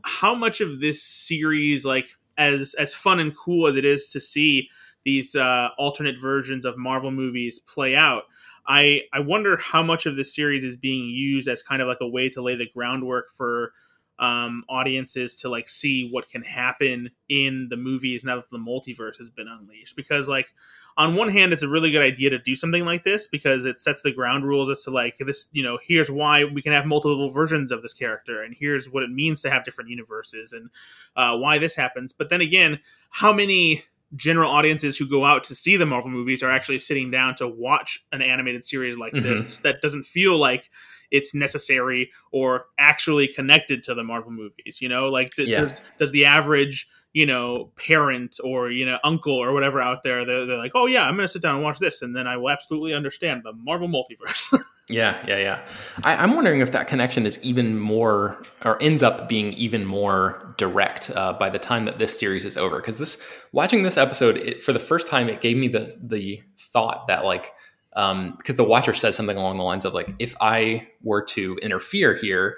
how 0.04 0.36
much 0.36 0.60
of 0.62 0.80
this 0.80 1.02
series 1.02 1.86
like 1.86 2.08
as 2.38 2.74
as 2.76 2.94
fun 2.94 3.20
and 3.20 3.36
cool 3.36 3.68
as 3.68 3.76
it 3.76 3.86
is 3.86 4.10
to 4.10 4.20
see 4.20 4.70
these 5.06 5.36
uh, 5.36 5.70
alternate 5.78 6.20
versions 6.20 6.66
of 6.66 6.78
Marvel 6.78 7.12
movies 7.12 7.60
play 7.60 7.96
out, 7.96 8.24
I 8.68 9.02
I 9.14 9.20
wonder 9.20 9.58
how 9.58 9.84
much 9.84 10.06
of 10.06 10.16
the 10.16 10.26
series 10.26 10.64
is 10.64 10.78
being 10.78 11.06
used 11.06 11.48
as 11.48 11.62
kind 11.62 11.82
of 11.82 11.88
like 11.88 12.02
a 12.02 12.08
way 12.08 12.30
to 12.30 12.42
lay 12.42 12.56
the 12.56 12.70
groundwork 12.74 13.32
for 13.32 13.74
um, 14.20 14.64
audiences 14.70 15.36
to 15.36 15.50
like 15.50 15.68
see 15.68 16.10
what 16.10 16.30
can 16.30 16.44
happen 16.44 17.10
in 17.30 17.68
the 17.70 17.78
movies 17.78 18.24
now 18.24 18.36
that 18.38 18.50
the 18.52 18.58
multiverse 18.58 19.18
has 19.18 19.30
been 19.30 19.48
unleashed. 19.48 19.96
Because 19.96 20.28
like 20.28 20.54
on 20.98 21.16
one 21.16 21.30
hand, 21.30 21.54
it's 21.54 21.64
a 21.64 21.68
really 21.68 21.92
good 21.92 22.02
idea 22.02 22.30
to 22.30 22.40
do 22.40 22.56
something 22.56 22.86
like 22.86 23.04
this 23.04 23.28
because 23.28 23.66
it 23.66 23.80
sets 23.80 24.02
the 24.02 24.12
ground 24.12 24.46
rules 24.46 24.70
as 24.70 24.82
to 24.84 24.92
like 24.92 25.18
this, 25.18 25.50
you 25.52 25.64
know, 25.64 25.80
here's 25.82 26.12
why 26.12 26.44
we 26.44 26.62
can 26.62 26.72
have 26.72 26.86
multiple 26.86 27.32
versions 27.32 27.72
of 27.72 27.82
this 27.82 27.94
character, 27.94 28.42
and 28.42 28.56
here's 28.58 28.90
what 28.90 29.04
it 29.04 29.10
means 29.10 29.42
to 29.42 29.50
have 29.50 29.66
different 29.66 29.90
universes, 29.90 30.54
and 30.54 30.70
uh, 31.16 31.36
why 31.36 31.58
this 31.58 31.76
happens. 31.76 32.14
But 32.14 32.30
then 32.30 32.42
again, 32.42 32.80
how 33.10 33.34
many 33.34 33.84
general 34.16 34.52
audiences 34.52 34.98
who 34.98 35.10
go 35.10 35.26
out 35.26 35.44
to 35.46 35.56
see 35.56 35.76
the 35.76 35.86
Marvel 35.86 36.12
movies 36.12 36.44
are 36.44 36.52
actually 36.52 36.80
sitting 36.80 37.10
down 37.10 37.36
to 37.36 37.48
watch 37.48 38.06
an 38.12 38.22
animated 38.22 38.64
series 38.64 38.98
like 38.98 39.14
mm-hmm. 39.14 39.40
this 39.40 39.60
that 39.60 39.82
doesn't 39.82 40.06
feel 40.06 40.38
like 40.38 40.70
it's 41.10 41.34
necessary 41.34 42.12
or 42.32 42.66
actually 42.78 43.28
connected 43.28 43.84
to 43.84 43.96
the 43.96 44.04
Marvel 44.04 44.32
movies. 44.32 44.82
You 44.82 44.90
know, 44.90 45.10
like 45.10 45.32
th- 45.32 45.48
yeah. 45.48 45.62
does, 45.62 45.74
does 45.98 46.12
the 46.12 46.26
average 46.26 46.88
you 47.14 47.28
know, 47.28 47.72
parent 47.76 48.40
or, 48.44 48.72
you 48.72 48.86
know, 48.86 48.98
uncle 49.04 49.34
or 49.34 49.54
whatever 49.54 49.80
out 49.80 50.04
there, 50.04 50.26
they're, 50.26 50.48
they're 50.48 50.58
like, 50.58 50.72
oh, 50.74 50.88
yeah, 50.88 51.08
I'm 51.08 51.16
to 51.18 51.28
sit 51.28 51.44
down 51.44 51.56
and 51.56 51.64
watch 51.64 51.78
this. 51.78 52.02
And 52.02 52.16
then 52.16 52.26
I 52.26 52.38
will 52.38 52.50
absolutely 52.50 52.96
understand 52.96 53.44
the 53.44 53.54
Marvel 53.54 53.88
multiverse. 53.88 54.60
yeah, 54.90 55.24
yeah, 55.28 55.38
yeah. 55.38 55.62
I, 56.04 56.24
am 56.24 56.36
wondering 56.36 56.62
if 56.62 56.72
that 56.72 56.88
connection 56.88 57.28
is 57.28 57.40
even 57.44 57.80
more, 57.80 58.42
or 58.66 58.82
ends 58.82 59.04
up 59.04 59.30
being 59.30 59.54
even 59.54 59.86
more 59.86 60.56
direct 60.58 61.12
uh, 61.12 61.34
by 61.34 61.52
the 61.52 61.60
time 61.60 61.86
that 61.86 62.00
this 62.00 62.20
series 62.20 62.46
is 62.46 62.58
over. 62.58 62.78
Because 62.78 62.98
this, 62.98 63.24
watching 63.52 63.84
this 63.84 63.96
episode, 63.96 64.38
it, 64.38 64.64
for 64.64 64.74
the 64.74 64.80
first 64.80 65.08
time, 65.08 65.30
it 65.30 65.40
gave 65.40 65.56
me 65.56 65.68
the, 65.68 65.96
the 66.02 66.42
thought 66.58 67.08
that, 67.08 67.26
like, 67.26 67.52
because 67.92 68.10
um, 68.12 68.38
the 68.48 68.64
watcher 68.64 68.96
says 68.96 69.16
something 69.16 69.38
along 69.38 69.58
the 69.58 69.64
lines 69.64 69.86
of, 69.86 69.94
like, 69.94 70.10
if 70.18 70.34
I 70.42 70.88
were 71.04 71.22
to 71.26 71.60
interfere 71.62 72.16
here, 72.16 72.58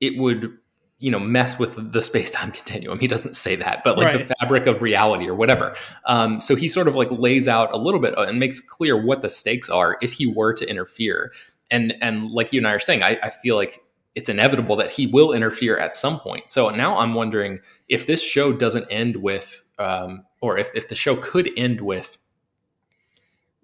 it 0.00 0.18
would 0.18 0.56
you 1.00 1.10
know 1.10 1.18
mess 1.18 1.58
with 1.58 1.92
the 1.92 2.00
space-time 2.00 2.52
continuum. 2.52 2.98
He 2.98 3.08
doesn't 3.08 3.34
say 3.34 3.56
that 3.56 3.82
but 3.82 3.96
like 3.96 4.06
right. 4.06 4.18
the 4.18 4.34
fabric 4.36 4.66
of 4.66 4.82
reality 4.82 5.28
or 5.28 5.34
whatever. 5.34 5.74
Um, 6.06 6.40
so 6.40 6.54
he 6.54 6.68
sort 6.68 6.86
of 6.86 6.94
like 6.94 7.10
lays 7.10 7.48
out 7.48 7.72
a 7.72 7.78
little 7.78 8.00
bit 8.00 8.14
and 8.16 8.38
makes 8.38 8.60
clear 8.60 9.02
what 9.02 9.22
the 9.22 9.28
stakes 9.28 9.68
are 9.68 9.98
if 10.00 10.12
he 10.12 10.26
were 10.26 10.52
to 10.54 10.68
interfere. 10.68 11.32
And 11.70 11.94
and 12.00 12.30
like 12.30 12.52
you 12.52 12.60
and 12.60 12.66
i 12.66 12.72
are 12.72 12.78
saying 12.78 13.02
i, 13.02 13.18
I 13.22 13.30
feel 13.30 13.56
like 13.56 13.80
it's 14.16 14.28
inevitable 14.28 14.74
that 14.76 14.90
he 14.90 15.06
will 15.06 15.32
interfere 15.32 15.76
at 15.76 15.96
some 15.96 16.20
point. 16.20 16.50
So 16.50 16.68
now 16.70 16.98
i'm 16.98 17.14
wondering 17.14 17.60
if 17.88 18.06
this 18.06 18.22
show 18.22 18.52
doesn't 18.52 18.86
end 18.90 19.16
with 19.16 19.64
um, 19.78 20.24
or 20.42 20.58
if, 20.58 20.70
if 20.74 20.88
the 20.88 20.94
show 20.94 21.16
could 21.16 21.50
end 21.56 21.80
with 21.80 22.18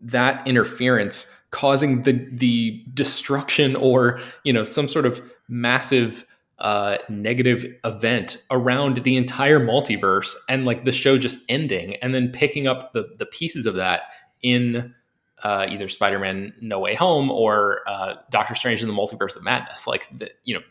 that 0.00 0.46
interference 0.46 1.32
causing 1.50 2.02
the 2.02 2.12
the 2.32 2.84
destruction 2.92 3.76
or 3.76 4.20
you 4.44 4.52
know 4.52 4.64
some 4.64 4.88
sort 4.88 5.06
of 5.06 5.22
massive 5.48 6.26
uh, 6.58 6.98
negative 7.08 7.66
event 7.84 8.42
around 8.50 8.98
the 9.04 9.16
entire 9.16 9.60
multiverse 9.60 10.34
and 10.48 10.64
like 10.64 10.84
the 10.84 10.92
show 10.92 11.18
just 11.18 11.38
ending 11.48 11.96
and 11.96 12.14
then 12.14 12.30
picking 12.30 12.66
up 12.66 12.92
the 12.92 13.14
the 13.18 13.26
pieces 13.26 13.66
of 13.66 13.74
that 13.74 14.02
in 14.42 14.94
uh, 15.42 15.66
either 15.68 15.88
Spider-Man 15.88 16.54
No 16.60 16.78
Way 16.78 16.94
Home 16.94 17.30
or 17.30 17.80
uh, 17.86 18.14
Doctor 18.30 18.54
Strange 18.54 18.82
in 18.82 18.88
the 18.88 18.94
Multiverse 18.94 19.36
of 19.36 19.44
Madness. 19.44 19.86
Like 19.86 20.08
the, 20.16 20.30
you 20.44 20.54
know, 20.54 20.62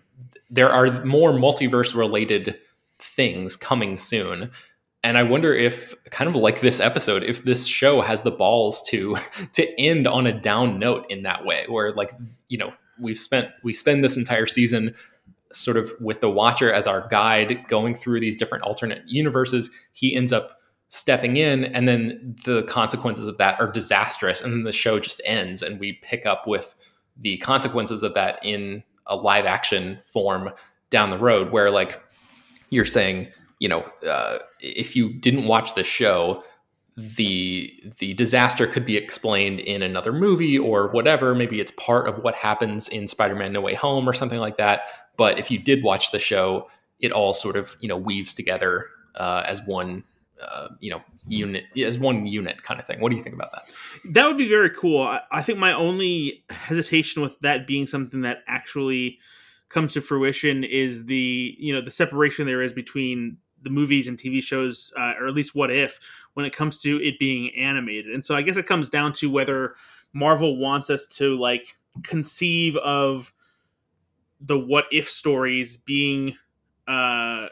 there 0.49 0.71
are 0.71 1.05
more 1.05 1.31
multiverse 1.31 1.95
related 1.95 2.57
things 2.97 3.55
coming 3.55 3.97
soon. 3.97 4.51
And 5.03 5.19
I 5.19 5.23
wonder 5.23 5.53
if, 5.53 5.93
kind 6.09 6.27
of 6.27 6.35
like 6.35 6.61
this 6.61 6.79
episode, 6.79 7.21
if 7.21 7.43
this 7.43 7.67
show 7.67 8.01
has 8.01 8.23
the 8.23 8.31
balls 8.31 8.81
to 8.89 9.17
to 9.53 9.79
end 9.79 10.07
on 10.07 10.25
a 10.25 10.33
down 10.33 10.79
note 10.79 11.05
in 11.09 11.23
that 11.23 11.45
way, 11.45 11.65
where 11.67 11.91
like 11.91 12.11
you 12.47 12.57
know 12.57 12.73
we've 12.99 13.19
spent 13.19 13.51
we 13.63 13.71
spend 13.71 14.03
this 14.03 14.17
entire 14.17 14.47
season 14.47 14.95
sort 15.55 15.77
of 15.77 15.91
with 15.99 16.21
the 16.21 16.29
watcher 16.29 16.71
as 16.71 16.87
our 16.87 17.07
guide 17.07 17.65
going 17.67 17.95
through 17.95 18.19
these 18.19 18.35
different 18.35 18.63
alternate 18.63 19.01
universes 19.07 19.69
he 19.93 20.15
ends 20.15 20.33
up 20.33 20.59
stepping 20.87 21.37
in 21.37 21.65
and 21.65 21.87
then 21.87 22.35
the 22.45 22.63
consequences 22.63 23.27
of 23.27 23.37
that 23.37 23.59
are 23.59 23.71
disastrous 23.71 24.41
and 24.41 24.53
then 24.53 24.63
the 24.63 24.71
show 24.71 24.99
just 24.99 25.21
ends 25.25 25.61
and 25.61 25.79
we 25.79 25.93
pick 26.01 26.25
up 26.25 26.47
with 26.47 26.75
the 27.17 27.37
consequences 27.37 28.03
of 28.03 28.13
that 28.13 28.39
in 28.43 28.83
a 29.07 29.15
live 29.15 29.45
action 29.45 29.97
form 30.05 30.51
down 30.89 31.09
the 31.09 31.17
road 31.17 31.51
where 31.51 31.71
like 31.71 32.01
you're 32.69 32.85
saying 32.85 33.27
you 33.59 33.67
know 33.67 33.81
uh, 34.07 34.37
if 34.59 34.95
you 34.95 35.13
didn't 35.13 35.45
watch 35.45 35.75
the 35.75 35.83
show 35.83 36.43
the 36.97 37.73
the 37.99 38.13
disaster 38.13 38.67
could 38.67 38.85
be 38.85 38.95
explained 38.95 39.59
in 39.59 39.81
another 39.81 40.13
movie 40.13 40.57
or 40.57 40.87
whatever. 40.91 41.35
Maybe 41.35 41.59
it's 41.59 41.71
part 41.71 42.07
of 42.07 42.19
what 42.19 42.35
happens 42.35 42.87
in 42.87 43.07
spider-man 43.07 43.51
no 43.51 43.61
way 43.61 43.73
home 43.73 44.07
or 44.07 44.13
something 44.13 44.39
like 44.39 44.57
that 44.57 44.83
but 45.17 45.39
if 45.39 45.49
you 45.51 45.59
did 45.59 45.83
watch 45.83 46.11
the 46.11 46.19
show, 46.19 46.69
it 46.99 47.11
all 47.11 47.33
sort 47.33 47.55
of 47.55 47.75
you 47.79 47.87
know 47.87 47.97
weaves 47.97 48.33
together 48.33 48.87
uh, 49.15 49.43
as 49.45 49.61
one 49.65 50.03
uh, 50.41 50.69
you 50.79 50.91
know 50.91 51.01
unit 51.27 51.63
as 51.77 51.97
one 51.97 52.25
unit 52.25 52.63
kind 52.63 52.79
of 52.79 52.85
thing. 52.85 52.99
What 52.99 53.09
do 53.09 53.15
you 53.15 53.23
think 53.23 53.35
about 53.35 53.51
that? 53.51 53.69
That 54.13 54.27
would 54.27 54.37
be 54.37 54.49
very 54.49 54.69
cool. 54.69 55.01
I, 55.01 55.21
I 55.31 55.41
think 55.41 55.59
my 55.59 55.73
only 55.73 56.43
hesitation 56.49 57.21
with 57.21 57.39
that 57.41 57.67
being 57.67 57.87
something 57.87 58.21
that 58.21 58.43
actually 58.47 59.19
comes 59.69 59.93
to 59.93 60.01
fruition 60.01 60.63
is 60.63 61.05
the 61.05 61.55
you 61.57 61.73
know 61.73 61.81
the 61.81 61.91
separation 61.91 62.45
there 62.45 62.61
is 62.61 62.73
between 62.73 63.37
the 63.61 63.69
movies 63.69 64.07
and 64.07 64.17
TV 64.17 64.41
shows, 64.41 64.93
uh, 64.97 65.13
or 65.19 65.27
at 65.27 65.33
least 65.33 65.55
what 65.55 65.71
if 65.71 65.99
when 66.35 66.45
it 66.45 66.55
comes 66.55 66.77
to 66.81 67.01
it 67.03 67.19
being 67.19 67.53
animated. 67.55 68.13
And 68.13 68.23
so 68.23 68.35
I 68.35 68.41
guess 68.41 68.57
it 68.57 68.67
comes 68.67 68.89
down 68.89 69.11
to 69.13 69.29
whether 69.29 69.75
Marvel 70.13 70.57
wants 70.57 70.89
us 70.89 71.05
to 71.17 71.35
like 71.37 71.75
conceive 72.03 72.77
of 72.77 73.33
the 74.39 74.57
what 74.57 74.85
if 74.91 75.09
stories 75.09 75.77
being 75.77 76.35
uh, 76.87 77.47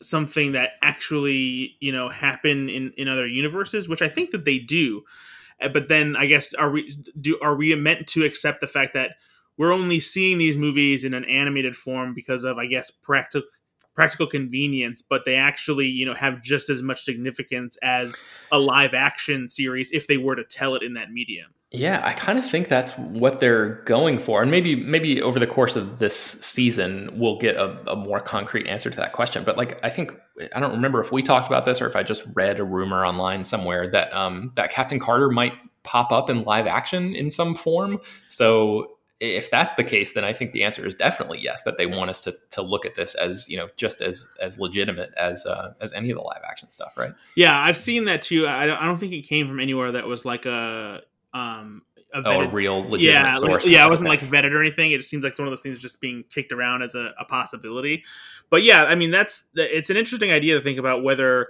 something 0.00 0.52
that 0.52 0.72
actually 0.82 1.76
you 1.80 1.92
know 1.92 2.08
happen 2.08 2.68
in 2.68 2.92
in 2.96 3.08
other 3.08 3.26
universes, 3.26 3.88
which 3.88 4.02
I 4.02 4.08
think 4.08 4.30
that 4.30 4.44
they 4.44 4.58
do. 4.58 5.02
Uh, 5.60 5.68
but 5.68 5.88
then 5.88 6.16
I 6.16 6.26
guess 6.26 6.54
are 6.54 6.70
we 6.70 6.94
do 7.20 7.38
are 7.42 7.56
we 7.56 7.74
meant 7.74 8.06
to 8.08 8.24
accept 8.24 8.60
the 8.60 8.68
fact 8.68 8.94
that 8.94 9.12
we're 9.56 9.72
only 9.72 9.98
seeing 9.98 10.38
these 10.38 10.56
movies 10.56 11.04
in 11.04 11.14
an 11.14 11.24
animated 11.24 11.76
form 11.76 12.14
because 12.14 12.44
of 12.44 12.58
I 12.58 12.66
guess 12.66 12.90
practical 12.90 13.48
practical 13.98 14.28
convenience, 14.28 15.02
but 15.02 15.24
they 15.24 15.34
actually, 15.34 15.88
you 15.88 16.06
know, 16.06 16.14
have 16.14 16.40
just 16.40 16.70
as 16.70 16.84
much 16.84 17.02
significance 17.02 17.76
as 17.82 18.16
a 18.52 18.56
live 18.56 18.94
action 18.94 19.48
series 19.48 19.90
if 19.90 20.06
they 20.06 20.16
were 20.16 20.36
to 20.36 20.44
tell 20.44 20.76
it 20.76 20.84
in 20.84 20.94
that 20.94 21.10
medium. 21.10 21.50
Yeah, 21.72 22.00
I 22.04 22.12
kind 22.12 22.38
of 22.38 22.48
think 22.48 22.68
that's 22.68 22.96
what 22.96 23.40
they're 23.40 23.82
going 23.86 24.20
for, 24.20 24.40
and 24.40 24.52
maybe 24.52 24.76
maybe 24.76 25.20
over 25.20 25.40
the 25.40 25.48
course 25.48 25.74
of 25.74 25.98
this 25.98 26.16
season 26.16 27.10
we'll 27.12 27.38
get 27.38 27.56
a, 27.56 27.76
a, 27.90 27.96
more 27.96 28.20
concrete 28.20 28.68
answer 28.68 28.88
to 28.88 28.96
that 28.98 29.12
question. 29.12 29.42
But 29.42 29.56
like, 29.56 29.80
I 29.84 29.90
think 29.90 30.12
I 30.54 30.60
don't 30.60 30.72
remember 30.72 31.00
if 31.00 31.10
we 31.10 31.20
talked 31.20 31.48
about 31.48 31.64
this 31.64 31.82
or 31.82 31.86
if 31.88 31.96
I 31.96 32.04
just 32.04 32.22
read 32.34 32.60
a 32.60 32.64
rumor 32.64 33.04
online 33.04 33.42
somewhere 33.42 33.90
that 33.90 34.14
um, 34.14 34.52
that 34.54 34.70
Captain 34.70 35.00
Carter 35.00 35.28
might 35.28 35.54
pop 35.82 36.12
up 36.12 36.30
in 36.30 36.44
live 36.44 36.68
action 36.68 37.16
in 37.16 37.30
some 37.30 37.56
form. 37.56 37.98
So 38.28 38.97
if 39.20 39.50
that's 39.50 39.74
the 39.74 39.82
case, 39.82 40.12
then 40.12 40.24
I 40.24 40.32
think 40.32 40.52
the 40.52 40.62
answer 40.62 40.86
is 40.86 40.94
definitely 40.94 41.40
yes. 41.40 41.62
That 41.64 41.76
they 41.76 41.86
want 41.86 42.10
us 42.10 42.20
to 42.22 42.34
to 42.50 42.62
look 42.62 42.86
at 42.86 42.94
this 42.94 43.14
as 43.14 43.48
you 43.48 43.56
know 43.56 43.68
just 43.76 44.00
as 44.00 44.28
as 44.40 44.58
legitimate 44.58 45.10
as 45.16 45.44
uh, 45.44 45.74
as 45.80 45.92
any 45.92 46.10
of 46.10 46.16
the 46.16 46.22
live 46.22 46.42
action 46.48 46.70
stuff, 46.70 46.96
right? 46.96 47.12
Yeah, 47.36 47.58
I've 47.58 47.76
seen 47.76 48.04
that 48.04 48.22
too. 48.22 48.46
I 48.46 48.66
don't, 48.66 48.78
I 48.80 48.84
don't 48.86 48.98
think 48.98 49.12
it 49.12 49.22
came 49.22 49.48
from 49.48 49.60
anywhere 49.60 49.92
that 49.92 50.06
was 50.06 50.24
like 50.24 50.46
a 50.46 51.02
um 51.34 51.82
a, 52.14 52.22
oh, 52.24 52.40
a 52.40 52.48
real 52.48 52.82
legitimate 52.82 53.02
yeah, 53.04 53.34
source. 53.34 53.64
Like, 53.64 53.72
yeah, 53.72 53.86
it 53.86 53.90
wasn't 53.90 54.08
like 54.08 54.20
vetted 54.20 54.52
or 54.52 54.60
anything. 54.60 54.92
It 54.92 54.98
just 54.98 55.10
seems 55.10 55.24
like 55.24 55.32
it's 55.32 55.40
one 55.40 55.48
of 55.48 55.52
those 55.52 55.62
things 55.62 55.78
just 55.78 56.00
being 56.00 56.24
kicked 56.30 56.52
around 56.52 56.82
as 56.82 56.94
a, 56.94 57.12
a 57.18 57.24
possibility. 57.24 58.04
But 58.50 58.62
yeah, 58.62 58.84
I 58.84 58.94
mean 58.94 59.10
that's 59.10 59.48
it's 59.54 59.90
an 59.90 59.96
interesting 59.96 60.30
idea 60.30 60.56
to 60.56 60.62
think 60.62 60.78
about 60.78 61.02
whether 61.02 61.48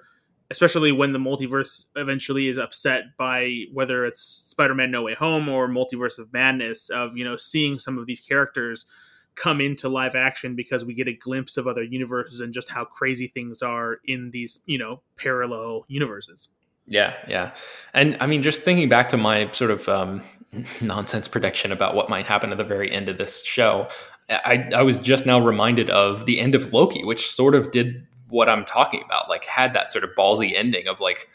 especially 0.50 0.92
when 0.92 1.12
the 1.12 1.18
multiverse 1.18 1.84
eventually 1.96 2.48
is 2.48 2.58
upset 2.58 3.16
by 3.16 3.64
whether 3.72 4.04
it's 4.04 4.20
Spider-Man 4.20 4.90
No 4.90 5.02
Way 5.02 5.14
Home 5.14 5.48
or 5.48 5.68
Multiverse 5.68 6.18
of 6.18 6.32
Madness 6.32 6.90
of 6.90 7.16
you 7.16 7.24
know 7.24 7.36
seeing 7.36 7.78
some 7.78 7.98
of 7.98 8.06
these 8.06 8.20
characters 8.20 8.86
come 9.34 9.60
into 9.60 9.88
live 9.88 10.14
action 10.14 10.56
because 10.56 10.84
we 10.84 10.94
get 10.94 11.06
a 11.06 11.12
glimpse 11.12 11.56
of 11.56 11.66
other 11.66 11.82
universes 11.82 12.40
and 12.40 12.52
just 12.52 12.68
how 12.68 12.84
crazy 12.84 13.28
things 13.28 13.62
are 13.62 13.98
in 14.04 14.30
these 14.30 14.60
you 14.66 14.78
know 14.78 15.02
parallel 15.16 15.84
universes. 15.88 16.48
Yeah, 16.90 17.14
yeah, 17.28 17.54
and 17.92 18.16
I 18.20 18.26
mean, 18.26 18.42
just 18.42 18.62
thinking 18.62 18.88
back 18.88 19.08
to 19.10 19.18
my 19.18 19.50
sort 19.52 19.70
of 19.70 19.88
um, 19.88 20.22
nonsense 20.80 21.28
prediction 21.28 21.70
about 21.70 21.94
what 21.94 22.08
might 22.08 22.26
happen 22.26 22.50
at 22.50 22.58
the 22.58 22.64
very 22.64 22.90
end 22.90 23.10
of 23.10 23.18
this 23.18 23.44
show, 23.44 23.88
I, 24.30 24.68
I 24.74 24.82
was 24.82 24.98
just 24.98 25.26
now 25.26 25.38
reminded 25.38 25.90
of 25.90 26.24
the 26.24 26.40
end 26.40 26.54
of 26.54 26.72
Loki, 26.72 27.04
which 27.04 27.30
sort 27.30 27.54
of 27.54 27.70
did 27.70 28.06
what 28.28 28.48
I'm 28.48 28.64
talking 28.64 29.02
about. 29.04 29.28
Like 29.28 29.44
had 29.44 29.72
that 29.74 29.90
sort 29.92 30.04
of 30.04 30.10
ballsy 30.16 30.54
ending 30.54 30.86
of 30.86 31.00
like, 31.00 31.28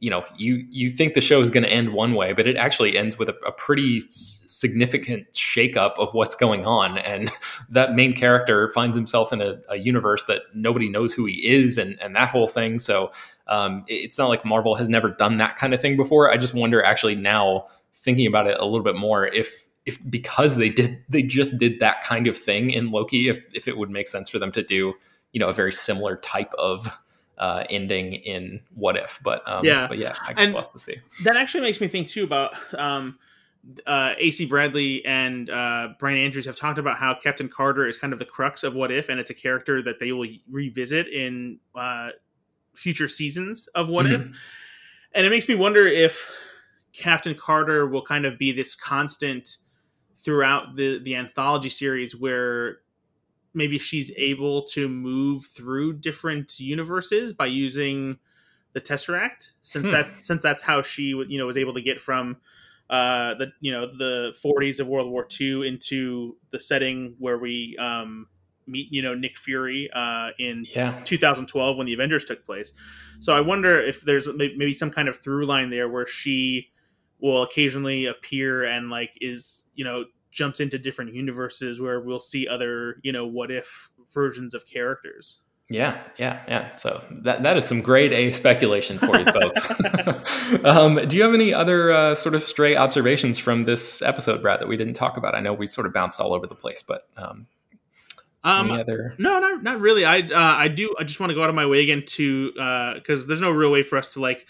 you 0.00 0.10
know, 0.10 0.24
you 0.36 0.66
you 0.70 0.90
think 0.90 1.14
the 1.14 1.20
show 1.20 1.40
is 1.40 1.50
going 1.50 1.62
to 1.62 1.70
end 1.70 1.94
one 1.94 2.14
way, 2.14 2.32
but 2.34 2.46
it 2.46 2.56
actually 2.56 2.98
ends 2.98 3.18
with 3.18 3.28
a, 3.28 3.36
a 3.46 3.52
pretty 3.52 4.02
significant 4.10 5.32
shakeup 5.32 5.94
of 5.98 6.12
what's 6.12 6.34
going 6.34 6.66
on, 6.66 6.98
and 6.98 7.30
that 7.70 7.94
main 7.94 8.12
character 8.12 8.70
finds 8.72 8.96
himself 8.96 9.32
in 9.32 9.40
a, 9.40 9.62
a 9.70 9.76
universe 9.76 10.24
that 10.24 10.42
nobody 10.54 10.90
knows 10.90 11.14
who 11.14 11.24
he 11.24 11.46
is, 11.46 11.78
and 11.78 11.98
and 12.02 12.14
that 12.16 12.28
whole 12.28 12.48
thing. 12.48 12.78
So 12.78 13.12
um, 13.46 13.84
it's 13.88 14.18
not 14.18 14.28
like 14.28 14.44
Marvel 14.44 14.74
has 14.74 14.88
never 14.88 15.10
done 15.10 15.36
that 15.36 15.56
kind 15.56 15.72
of 15.72 15.80
thing 15.80 15.96
before. 15.96 16.30
I 16.30 16.36
just 16.36 16.54
wonder, 16.54 16.82
actually, 16.82 17.14
now 17.14 17.68
thinking 17.94 18.26
about 18.26 18.46
it 18.46 18.58
a 18.58 18.64
little 18.64 18.84
bit 18.84 18.96
more, 18.96 19.26
if 19.28 19.68
if 19.86 19.98
because 20.10 20.56
they 20.56 20.68
did 20.68 21.02
they 21.08 21.22
just 21.22 21.56
did 21.56 21.80
that 21.80 22.02
kind 22.02 22.26
of 22.26 22.36
thing 22.36 22.70
in 22.70 22.90
Loki, 22.90 23.28
if 23.28 23.40
if 23.54 23.68
it 23.68 23.78
would 23.78 23.90
make 23.90 24.08
sense 24.08 24.28
for 24.28 24.38
them 24.38 24.52
to 24.52 24.62
do 24.62 24.92
you 25.34 25.40
know 25.40 25.48
a 25.48 25.52
very 25.52 25.72
similar 25.72 26.16
type 26.16 26.52
of 26.54 26.96
uh, 27.36 27.64
ending 27.68 28.14
in 28.14 28.62
What 28.74 28.96
If. 28.96 29.20
But 29.22 29.46
um, 29.46 29.64
yeah, 29.64 29.86
but 29.86 29.98
yeah, 29.98 30.14
I 30.26 30.32
guess 30.32 30.44
and 30.44 30.54
we'll 30.54 30.62
have 30.62 30.70
to 30.70 30.78
see. 30.78 30.96
That 31.24 31.36
actually 31.36 31.62
makes 31.62 31.80
me 31.80 31.88
think 31.88 32.08
too 32.08 32.24
about 32.24 32.54
um, 32.74 33.18
uh, 33.86 34.14
AC 34.16 34.46
Bradley 34.46 35.04
and 35.04 35.50
uh, 35.50 35.88
Bryan 35.98 36.18
Andrews 36.18 36.46
have 36.46 36.56
talked 36.56 36.78
about 36.78 36.96
how 36.96 37.14
Captain 37.14 37.48
Carter 37.48 37.86
is 37.86 37.98
kind 37.98 38.12
of 38.12 38.18
the 38.18 38.24
crux 38.24 38.62
of 38.62 38.74
What 38.74 38.92
If, 38.92 39.08
and 39.08 39.18
it's 39.20 39.30
a 39.30 39.34
character 39.34 39.82
that 39.82 39.98
they 39.98 40.12
will 40.12 40.28
revisit 40.50 41.08
in 41.08 41.58
uh, 41.74 42.10
future 42.74 43.08
seasons 43.08 43.66
of 43.74 43.88
What 43.88 44.06
mm-hmm. 44.06 44.30
If. 44.30 44.38
And 45.16 45.26
it 45.26 45.30
makes 45.30 45.48
me 45.48 45.56
wonder 45.56 45.86
if 45.86 46.30
Captain 46.92 47.34
Carter 47.34 47.86
will 47.86 48.02
kind 48.02 48.24
of 48.24 48.38
be 48.38 48.52
this 48.52 48.74
constant 48.76 49.58
throughout 50.16 50.76
the 50.76 50.98
the 51.00 51.16
anthology 51.16 51.68
series 51.68 52.16
where 52.16 52.78
maybe 53.54 53.78
she's 53.78 54.10
able 54.16 54.62
to 54.62 54.88
move 54.88 55.46
through 55.46 55.94
different 55.94 56.58
universes 56.58 57.32
by 57.32 57.46
using 57.46 58.18
the 58.72 58.80
Tesseract, 58.80 59.52
since 59.62 59.84
hmm. 59.84 59.92
that's 59.92 60.26
since 60.26 60.42
that's 60.42 60.62
how 60.62 60.82
she 60.82 61.04
you 61.04 61.38
know 61.38 61.46
was 61.46 61.56
able 61.56 61.74
to 61.74 61.80
get 61.80 62.00
from 62.00 62.36
uh, 62.90 63.34
the 63.34 63.52
you 63.60 63.72
know 63.72 63.86
the 63.86 64.34
40s 64.44 64.80
of 64.80 64.88
World 64.88 65.10
War 65.10 65.26
II 65.40 65.66
into 65.66 66.36
the 66.50 66.60
setting 66.60 67.14
where 67.18 67.38
we 67.38 67.76
um, 67.78 68.26
meet 68.66 68.92
you 68.92 69.00
know 69.00 69.14
Nick 69.14 69.38
Fury 69.38 69.88
uh, 69.94 70.30
in 70.38 70.66
yeah. 70.74 71.00
2012 71.04 71.78
when 71.78 71.86
the 71.86 71.94
Avengers 71.94 72.24
took 72.24 72.44
place. 72.44 72.72
So 73.20 73.34
I 73.34 73.40
wonder 73.40 73.80
if 73.80 74.02
there's 74.02 74.28
maybe 74.34 74.74
some 74.74 74.90
kind 74.90 75.08
of 75.08 75.22
through 75.22 75.46
line 75.46 75.70
there 75.70 75.88
where 75.88 76.06
she 76.06 76.70
will 77.20 77.42
occasionally 77.42 78.06
appear 78.06 78.64
and 78.64 78.90
like 78.90 79.16
is 79.20 79.64
you 79.74 79.84
know 79.84 80.04
jumps 80.34 80.60
into 80.60 80.78
different 80.78 81.14
universes 81.14 81.80
where 81.80 82.00
we'll 82.00 82.20
see 82.20 82.46
other, 82.48 83.00
you 83.02 83.12
know, 83.12 83.26
what 83.26 83.50
if 83.50 83.90
versions 84.12 84.54
of 84.54 84.66
characters. 84.66 85.40
Yeah, 85.70 85.98
yeah, 86.18 86.42
yeah. 86.46 86.76
So 86.76 87.02
that 87.22 87.42
that 87.42 87.56
is 87.56 87.64
some 87.64 87.80
grade 87.80 88.12
A 88.12 88.32
speculation 88.32 88.98
for 88.98 89.18
you 89.18 89.24
folks. 89.24 89.70
um, 90.64 91.00
do 91.08 91.16
you 91.16 91.22
have 91.22 91.32
any 91.32 91.54
other 91.54 91.90
uh, 91.90 92.14
sort 92.14 92.34
of 92.34 92.42
stray 92.42 92.76
observations 92.76 93.38
from 93.38 93.62
this 93.62 94.02
episode, 94.02 94.42
Brad, 94.42 94.60
that 94.60 94.68
we 94.68 94.76
didn't 94.76 94.92
talk 94.92 95.16
about? 95.16 95.34
I 95.34 95.40
know 95.40 95.54
we 95.54 95.66
sort 95.66 95.86
of 95.86 95.94
bounced 95.94 96.20
all 96.20 96.34
over 96.34 96.46
the 96.46 96.54
place, 96.54 96.82
but 96.82 97.08
um, 97.16 97.46
um, 98.44 98.70
any 98.70 98.80
other? 98.82 99.14
No, 99.18 99.40
not 99.40 99.62
not 99.62 99.80
really. 99.80 100.04
I 100.04 100.18
uh, 100.18 100.28
I 100.34 100.68
do. 100.68 100.94
I 101.00 101.04
just 101.04 101.18
want 101.18 101.30
to 101.30 101.34
go 101.34 101.42
out 101.42 101.48
of 101.48 101.56
my 101.56 101.64
way 101.64 101.82
again 101.82 102.04
to 102.08 102.52
because 102.96 103.24
uh, 103.24 103.26
there's 103.26 103.40
no 103.40 103.50
real 103.50 103.70
way 103.70 103.82
for 103.82 103.96
us 103.96 104.12
to 104.12 104.20
like 104.20 104.46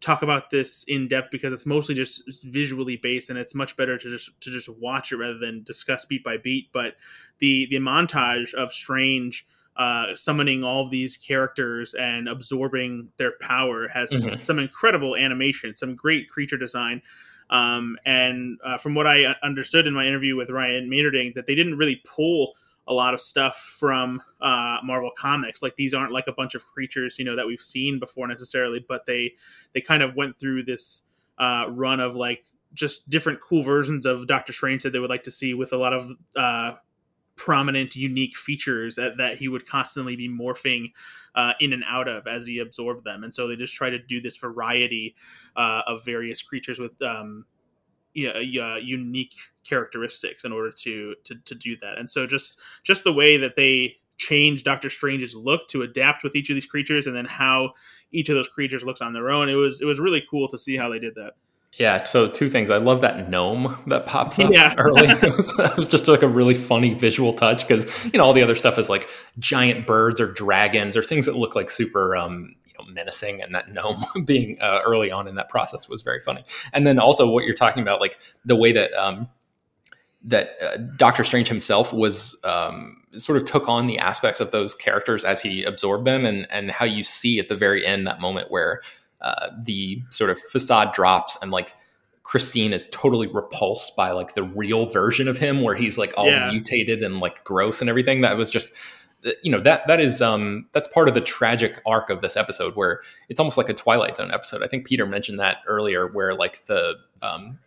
talk 0.00 0.22
about 0.22 0.50
this 0.50 0.84
in 0.88 1.08
depth 1.08 1.30
because 1.30 1.52
it's 1.52 1.66
mostly 1.66 1.94
just 1.94 2.44
visually 2.44 2.96
based 2.96 3.30
and 3.30 3.38
it's 3.38 3.54
much 3.54 3.76
better 3.76 3.98
to 3.98 4.10
just 4.10 4.40
to 4.40 4.50
just 4.50 4.68
watch 4.68 5.12
it 5.12 5.16
rather 5.16 5.38
than 5.38 5.62
discuss 5.64 6.04
beat 6.04 6.22
by 6.22 6.36
beat 6.36 6.68
but 6.72 6.94
the 7.38 7.66
the 7.70 7.76
montage 7.76 8.54
of 8.54 8.72
strange 8.72 9.46
uh, 9.76 10.14
summoning 10.16 10.64
all 10.64 10.82
of 10.82 10.90
these 10.90 11.16
characters 11.16 11.94
and 11.94 12.28
absorbing 12.28 13.08
their 13.16 13.34
power 13.40 13.86
has 13.86 14.10
mm-hmm. 14.10 14.34
some 14.34 14.58
incredible 14.58 15.16
animation 15.16 15.74
some 15.74 15.94
great 15.94 16.28
creature 16.28 16.58
design 16.58 17.00
um, 17.50 17.96
and 18.04 18.58
uh, 18.64 18.76
from 18.76 18.94
what 18.94 19.06
I 19.06 19.34
understood 19.42 19.86
in 19.86 19.94
my 19.94 20.06
interview 20.06 20.36
with 20.36 20.50
Ryan 20.50 20.90
Meinerding, 20.90 21.34
that 21.34 21.46
they 21.46 21.54
didn't 21.54 21.78
really 21.78 22.02
pull 22.04 22.54
a 22.88 22.94
lot 22.94 23.14
of 23.14 23.20
stuff 23.20 23.56
from 23.78 24.20
uh, 24.40 24.78
Marvel 24.82 25.10
Comics. 25.16 25.62
Like 25.62 25.76
these 25.76 25.94
aren't 25.94 26.12
like 26.12 26.26
a 26.26 26.32
bunch 26.32 26.54
of 26.54 26.66
creatures, 26.66 27.18
you 27.18 27.24
know, 27.24 27.36
that 27.36 27.46
we've 27.46 27.60
seen 27.60 27.98
before 27.98 28.26
necessarily, 28.26 28.84
but 28.88 29.06
they 29.06 29.34
they 29.74 29.80
kind 29.80 30.02
of 30.02 30.16
went 30.16 30.38
through 30.38 30.64
this 30.64 31.04
uh, 31.38 31.66
run 31.68 32.00
of 32.00 32.16
like 32.16 32.44
just 32.74 33.08
different 33.08 33.40
cool 33.40 33.62
versions 33.62 34.06
of 34.06 34.26
Doctor 34.26 34.52
Strange 34.52 34.82
that 34.82 34.92
they 34.92 34.98
would 34.98 35.10
like 35.10 35.22
to 35.24 35.30
see 35.30 35.54
with 35.54 35.72
a 35.72 35.76
lot 35.76 35.92
of 35.92 36.12
uh, 36.36 36.72
prominent, 37.36 37.94
unique 37.96 38.36
features 38.36 38.96
that, 38.96 39.16
that 39.16 39.38
he 39.38 39.48
would 39.48 39.66
constantly 39.66 40.16
be 40.16 40.28
morphing 40.28 40.92
uh, 41.34 41.52
in 41.60 41.72
and 41.72 41.84
out 41.88 42.08
of 42.08 42.26
as 42.26 42.46
he 42.46 42.58
absorbed 42.58 43.04
them. 43.04 43.24
And 43.24 43.34
so 43.34 43.46
they 43.46 43.56
just 43.56 43.74
try 43.74 43.88
to 43.88 43.98
do 43.98 44.20
this 44.20 44.36
variety 44.36 45.14
uh, 45.56 45.82
of 45.86 46.04
various 46.04 46.42
creatures 46.42 46.78
with 46.78 47.00
um, 47.00 47.46
yeah, 48.14 48.76
unique 48.76 49.34
characteristics 49.64 50.44
in 50.44 50.52
order 50.52 50.70
to, 50.70 51.14
to 51.24 51.34
to 51.44 51.54
do 51.54 51.76
that. 51.80 51.98
And 51.98 52.08
so 52.08 52.26
just 52.26 52.58
just 52.82 53.04
the 53.04 53.12
way 53.12 53.36
that 53.36 53.56
they 53.56 53.96
change 54.18 54.64
Doctor 54.64 54.90
Strange's 54.90 55.34
look 55.34 55.68
to 55.68 55.82
adapt 55.82 56.24
with 56.24 56.34
each 56.34 56.50
of 56.50 56.54
these 56.54 56.66
creatures, 56.66 57.06
and 57.06 57.16
then 57.16 57.24
how 57.24 57.72
each 58.12 58.28
of 58.28 58.34
those 58.34 58.48
creatures 58.48 58.84
looks 58.84 59.00
on 59.00 59.12
their 59.12 59.30
own. 59.30 59.48
It 59.48 59.54
was 59.54 59.80
it 59.80 59.86
was 59.86 60.00
really 60.00 60.24
cool 60.28 60.48
to 60.48 60.58
see 60.58 60.76
how 60.76 60.88
they 60.88 60.98
did 60.98 61.14
that. 61.14 61.34
Yeah, 61.74 62.02
so 62.04 62.28
two 62.28 62.48
things. 62.48 62.70
I 62.70 62.78
love 62.78 63.02
that 63.02 63.28
gnome 63.28 63.76
that 63.86 64.06
pops 64.06 64.38
up 64.38 64.50
yeah. 64.50 64.74
early. 64.78 65.06
it, 65.06 65.36
was, 65.36 65.52
it 65.58 65.76
was 65.76 65.88
just 65.88 66.08
like 66.08 66.22
a 66.22 66.28
really 66.28 66.54
funny 66.54 66.94
visual 66.94 67.32
touch 67.34 67.66
because 67.66 68.04
you 68.06 68.18
know 68.18 68.24
all 68.24 68.32
the 68.32 68.42
other 68.42 68.54
stuff 68.54 68.78
is 68.78 68.88
like 68.88 69.08
giant 69.38 69.86
birds 69.86 70.20
or 70.20 70.32
dragons 70.32 70.96
or 70.96 71.02
things 71.02 71.26
that 71.26 71.36
look 71.36 71.54
like 71.54 71.70
super 71.70 72.16
um, 72.16 72.54
know, 72.78 72.92
menacing, 72.92 73.42
and 73.42 73.54
that 73.54 73.72
gnome 73.72 74.04
being 74.24 74.58
uh, 74.60 74.80
early 74.84 75.10
on 75.10 75.28
in 75.28 75.34
that 75.36 75.48
process 75.48 75.88
was 75.88 76.02
very 76.02 76.20
funny. 76.20 76.44
And 76.72 76.86
then 76.86 76.98
also 76.98 77.30
what 77.30 77.44
you're 77.44 77.54
talking 77.54 77.82
about, 77.82 78.00
like 78.00 78.18
the 78.44 78.56
way 78.56 78.72
that 78.72 78.92
um, 78.92 79.28
that 80.24 80.50
uh, 80.60 80.76
Doctor 80.96 81.24
Strange 81.24 81.48
himself 81.48 81.92
was 81.92 82.36
um, 82.44 83.02
sort 83.16 83.40
of 83.40 83.46
took 83.46 83.68
on 83.68 83.86
the 83.86 83.98
aspects 83.98 84.40
of 84.40 84.50
those 84.50 84.74
characters 84.74 85.24
as 85.24 85.40
he 85.40 85.64
absorbed 85.64 86.06
them, 86.06 86.24
and 86.24 86.46
and 86.50 86.70
how 86.70 86.84
you 86.84 87.02
see 87.02 87.38
at 87.38 87.48
the 87.48 87.56
very 87.56 87.84
end 87.84 88.06
that 88.06 88.20
moment 88.20 88.50
where 88.50 88.82
uh, 89.20 89.50
the 89.64 90.02
sort 90.10 90.30
of 90.30 90.38
facade 90.38 90.92
drops 90.92 91.38
and 91.42 91.50
like. 91.50 91.74
Christine 92.24 92.74
is 92.74 92.86
totally 92.90 93.26
repulsed 93.26 93.96
by 93.96 94.10
like 94.10 94.34
the 94.34 94.42
real 94.42 94.84
version 94.84 95.28
of 95.28 95.38
him 95.38 95.62
where 95.62 95.74
he's 95.74 95.96
like 95.96 96.12
all 96.14 96.26
yeah. 96.26 96.50
mutated 96.50 97.02
and 97.02 97.20
like 97.20 97.42
gross 97.42 97.80
and 97.80 97.88
everything. 97.88 98.20
That 98.20 98.36
was 98.36 98.50
just 98.50 98.74
you 99.42 99.50
know 99.50 99.60
that 99.60 99.86
that 99.86 100.00
is 100.00 100.20
um 100.22 100.66
that's 100.72 100.88
part 100.88 101.08
of 101.08 101.14
the 101.14 101.20
tragic 101.20 101.80
arc 101.86 102.10
of 102.10 102.20
this 102.20 102.36
episode 102.36 102.74
where 102.76 103.02
it's 103.28 103.40
almost 103.40 103.56
like 103.56 103.68
a 103.68 103.74
twilight 103.74 104.16
zone 104.16 104.30
episode 104.30 104.62
i 104.62 104.66
think 104.66 104.86
peter 104.86 105.06
mentioned 105.06 105.38
that 105.38 105.58
earlier 105.66 106.06
where 106.08 106.34
like 106.34 106.64
the 106.66 106.94
um 107.22 107.58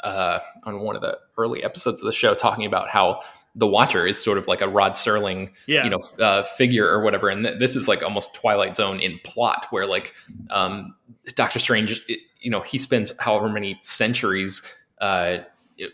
uh 0.00 0.38
on 0.64 0.80
one 0.80 0.96
of 0.96 1.02
the 1.02 1.18
early 1.38 1.62
episodes 1.62 2.00
of 2.00 2.06
the 2.06 2.12
show 2.12 2.34
talking 2.34 2.66
about 2.66 2.88
how 2.88 3.20
the 3.56 3.66
watcher 3.66 4.06
is 4.06 4.22
sort 4.22 4.36
of 4.36 4.48
like 4.48 4.60
a 4.60 4.68
rod 4.68 4.92
serling 4.92 5.50
yeah. 5.66 5.84
you 5.84 5.90
know 5.90 6.00
uh, 6.20 6.42
figure 6.42 6.88
or 6.88 7.02
whatever 7.02 7.28
and 7.28 7.44
th- 7.44 7.58
this 7.58 7.76
is 7.76 7.86
like 7.86 8.02
almost 8.02 8.34
twilight 8.34 8.76
zone 8.76 9.00
in 9.00 9.18
plot 9.24 9.66
where 9.70 9.86
like 9.86 10.12
um 10.50 10.94
doctor 11.36 11.58
strange 11.58 12.02
you 12.40 12.50
know 12.50 12.60
he 12.60 12.78
spends 12.78 13.16
however 13.20 13.48
many 13.48 13.78
centuries 13.82 14.62
uh 15.00 15.38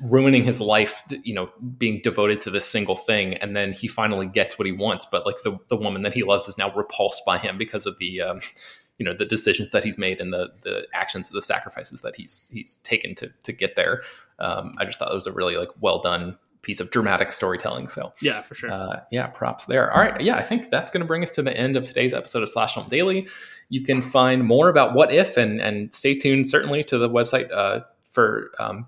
ruining 0.03 0.45
his 0.45 0.61
life 0.61 1.03
you 1.25 1.33
know 1.33 1.49
being 1.79 2.01
devoted 2.03 2.41
to 2.41 2.51
this 2.51 2.67
single 2.67 2.97
thing 2.97 3.35
and 3.35 3.57
then 3.57 3.73
he 3.73 3.89
finally 3.89 4.27
gets 4.27 4.59
what 4.59 4.67
he 4.67 4.73
wants 4.73 5.07
but 5.07 5.25
like 5.25 5.37
the, 5.43 5.59
the 5.69 5.77
woman 5.77 6.03
that 6.03 6.13
he 6.13 6.23
loves 6.23 6.49
is 6.49 6.59
now 6.59 6.73
repulsed 6.75 7.25
by 7.25 7.39
him 7.39 7.57
because 7.57 7.87
of 7.87 7.99
the 7.99 8.21
um, 8.21 8.41
you 8.99 9.07
know 9.07 9.15
the 9.15 9.25
decisions 9.25 9.71
that 9.71 9.83
he's 9.83 9.97
made 9.97 10.21
and 10.21 10.33
the 10.33 10.51
the 10.63 10.87
actions 10.93 11.31
the 11.31 11.41
sacrifices 11.41 12.03
that 12.03 12.15
he's 12.17 12.51
he's 12.53 12.77
taken 12.77 13.15
to 13.15 13.33
to 13.43 13.53
get 13.53 13.75
there 13.75 14.03
um, 14.39 14.75
i 14.79 14.85
just 14.85 14.99
thought 14.99 15.11
it 15.11 15.15
was 15.15 15.27
a 15.27 15.33
really 15.33 15.57
like 15.57 15.71
well 15.81 15.99
done 15.99 16.37
piece 16.63 16.81
of 16.81 16.91
dramatic 16.91 17.33
storytelling. 17.33 17.89
So 17.89 18.13
yeah, 18.21 18.43
for 18.43 18.55
sure. 18.55 18.71
Uh, 18.71 19.01
yeah, 19.11 19.29
props 19.29 19.65
there. 19.65 19.93
All 19.93 20.01
right, 20.01 20.21
yeah, 20.21 20.37
I 20.37 20.43
think 20.43 20.71
that's 20.71 20.91
going 20.91 21.01
to 21.01 21.07
bring 21.07 21.23
us 21.23 21.31
to 21.33 21.43
the 21.43 21.57
end 21.57 21.77
of 21.77 21.85
today's 21.85 22.13
episode 22.13 22.43
of 22.43 22.49
Slash 22.49 22.75
Film 22.75 22.87
Daily. 22.89 23.27
You 23.69 23.83
can 23.83 24.03
find 24.03 24.45
more 24.45 24.69
about 24.69 24.95
What 24.95 25.13
If 25.13 25.37
and 25.37 25.61
and 25.61 25.93
stay 25.95 26.15
tuned 26.15 26.47
certainly 26.47 26.85
to 26.85 26.99
the 26.99 27.09
website 27.09 27.51
uh, 27.53 27.81
for 28.05 28.51
um, 28.59 28.87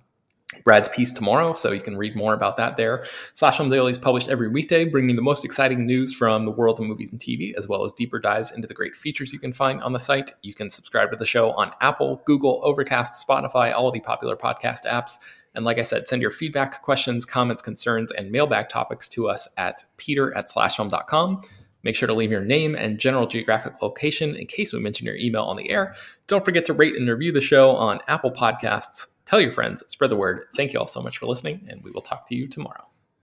Brad's 0.65 0.89
piece 0.89 1.13
tomorrow, 1.13 1.55
so 1.55 1.73
you 1.73 1.81
can 1.81 1.97
read 1.97 2.17
more 2.17 2.35
about 2.35 2.57
that 2.57 2.77
there. 2.77 3.05
Slash 3.35 3.57
Film 3.57 3.71
Daily 3.71 3.91
is 3.91 3.99
published 3.99 4.29
every 4.29 4.49
weekday, 4.49 4.85
bringing 4.85 5.17
the 5.17 5.23
most 5.23 5.45
exciting 5.45 5.87
news 5.87 6.13
from 6.13 6.45
the 6.45 6.51
world 6.51 6.79
of 6.79 6.87
movies 6.87 7.13
and 7.13 7.21
TV, 7.21 7.55
as 7.57 7.69
well 7.69 7.85
as 7.85 7.93
deeper 7.93 8.19
dives 8.19 8.51
into 8.51 8.69
the 8.69 8.75
great 8.75 8.95
features 8.95 9.33
you 9.33 9.39
can 9.39 9.53
find 9.53 9.83
on 9.83 9.93
the 9.93 9.99
site. 9.99 10.31
You 10.43 10.55
can 10.55 10.71
subscribe 10.71 11.11
to 11.11 11.17
the 11.17 11.27
show 11.27 11.53
on 11.53 11.73
Apple, 11.81 12.23
Google, 12.25 12.61
Overcast, 12.65 13.27
Spotify, 13.27 13.75
all 13.75 13.91
the 13.91 14.01
popular 14.01 14.37
podcast 14.37 14.85
apps. 14.85 15.19
And 15.55 15.65
like 15.65 15.79
I 15.79 15.83
said, 15.83 16.09
send 16.09 16.23
your 16.23 16.31
feedback, 16.31 16.83
questions, 16.83 17.25
comments, 17.25 17.63
concerns, 17.63 18.13
and 18.13 18.31
mailbag 18.31 18.69
topics 18.69 19.09
to 19.11 19.29
us 19.29 19.49
at 19.59 19.85
peter 19.97 20.35
at 20.37 20.49
slashfilm.com. 20.49 21.43
Make 21.83 21.97
sure 21.97 22.07
to 22.07 22.15
leave 22.15 22.31
your 22.31 22.45
name 22.45 22.75
and 22.75 22.99
general 22.99 23.27
geographic 23.27 23.83
location 23.83 24.37
in 24.37 24.47
case 24.47 24.73
we 24.73 24.79
mention 24.79 25.07
your 25.07 25.17
email 25.17 25.43
on 25.43 25.57
the 25.57 25.69
air. 25.71 25.95
Don't 26.27 26.45
forget 26.45 26.65
to 26.67 26.73
rate 26.73 26.95
and 26.95 27.09
review 27.09 27.33
the 27.33 27.41
show 27.41 27.73
on 27.73 28.01
Apple 28.07 28.31
Podcasts. 28.31 29.07
Tell 29.25 29.41
your 29.41 29.53
friends, 29.53 29.83
spread 29.89 30.11
the 30.11 30.17
word. 30.17 30.45
Thank 30.57 30.73
you 30.73 30.81
all 30.81 30.89
so 30.89 31.03
much 31.03 31.19
for 31.19 31.27
listening, 31.27 31.67
and 31.69 31.83
we 31.83 31.91
will 31.91 32.03
talk 32.03 32.27
to 32.29 32.35
you 32.35 32.49
tomorrow. 32.49 32.85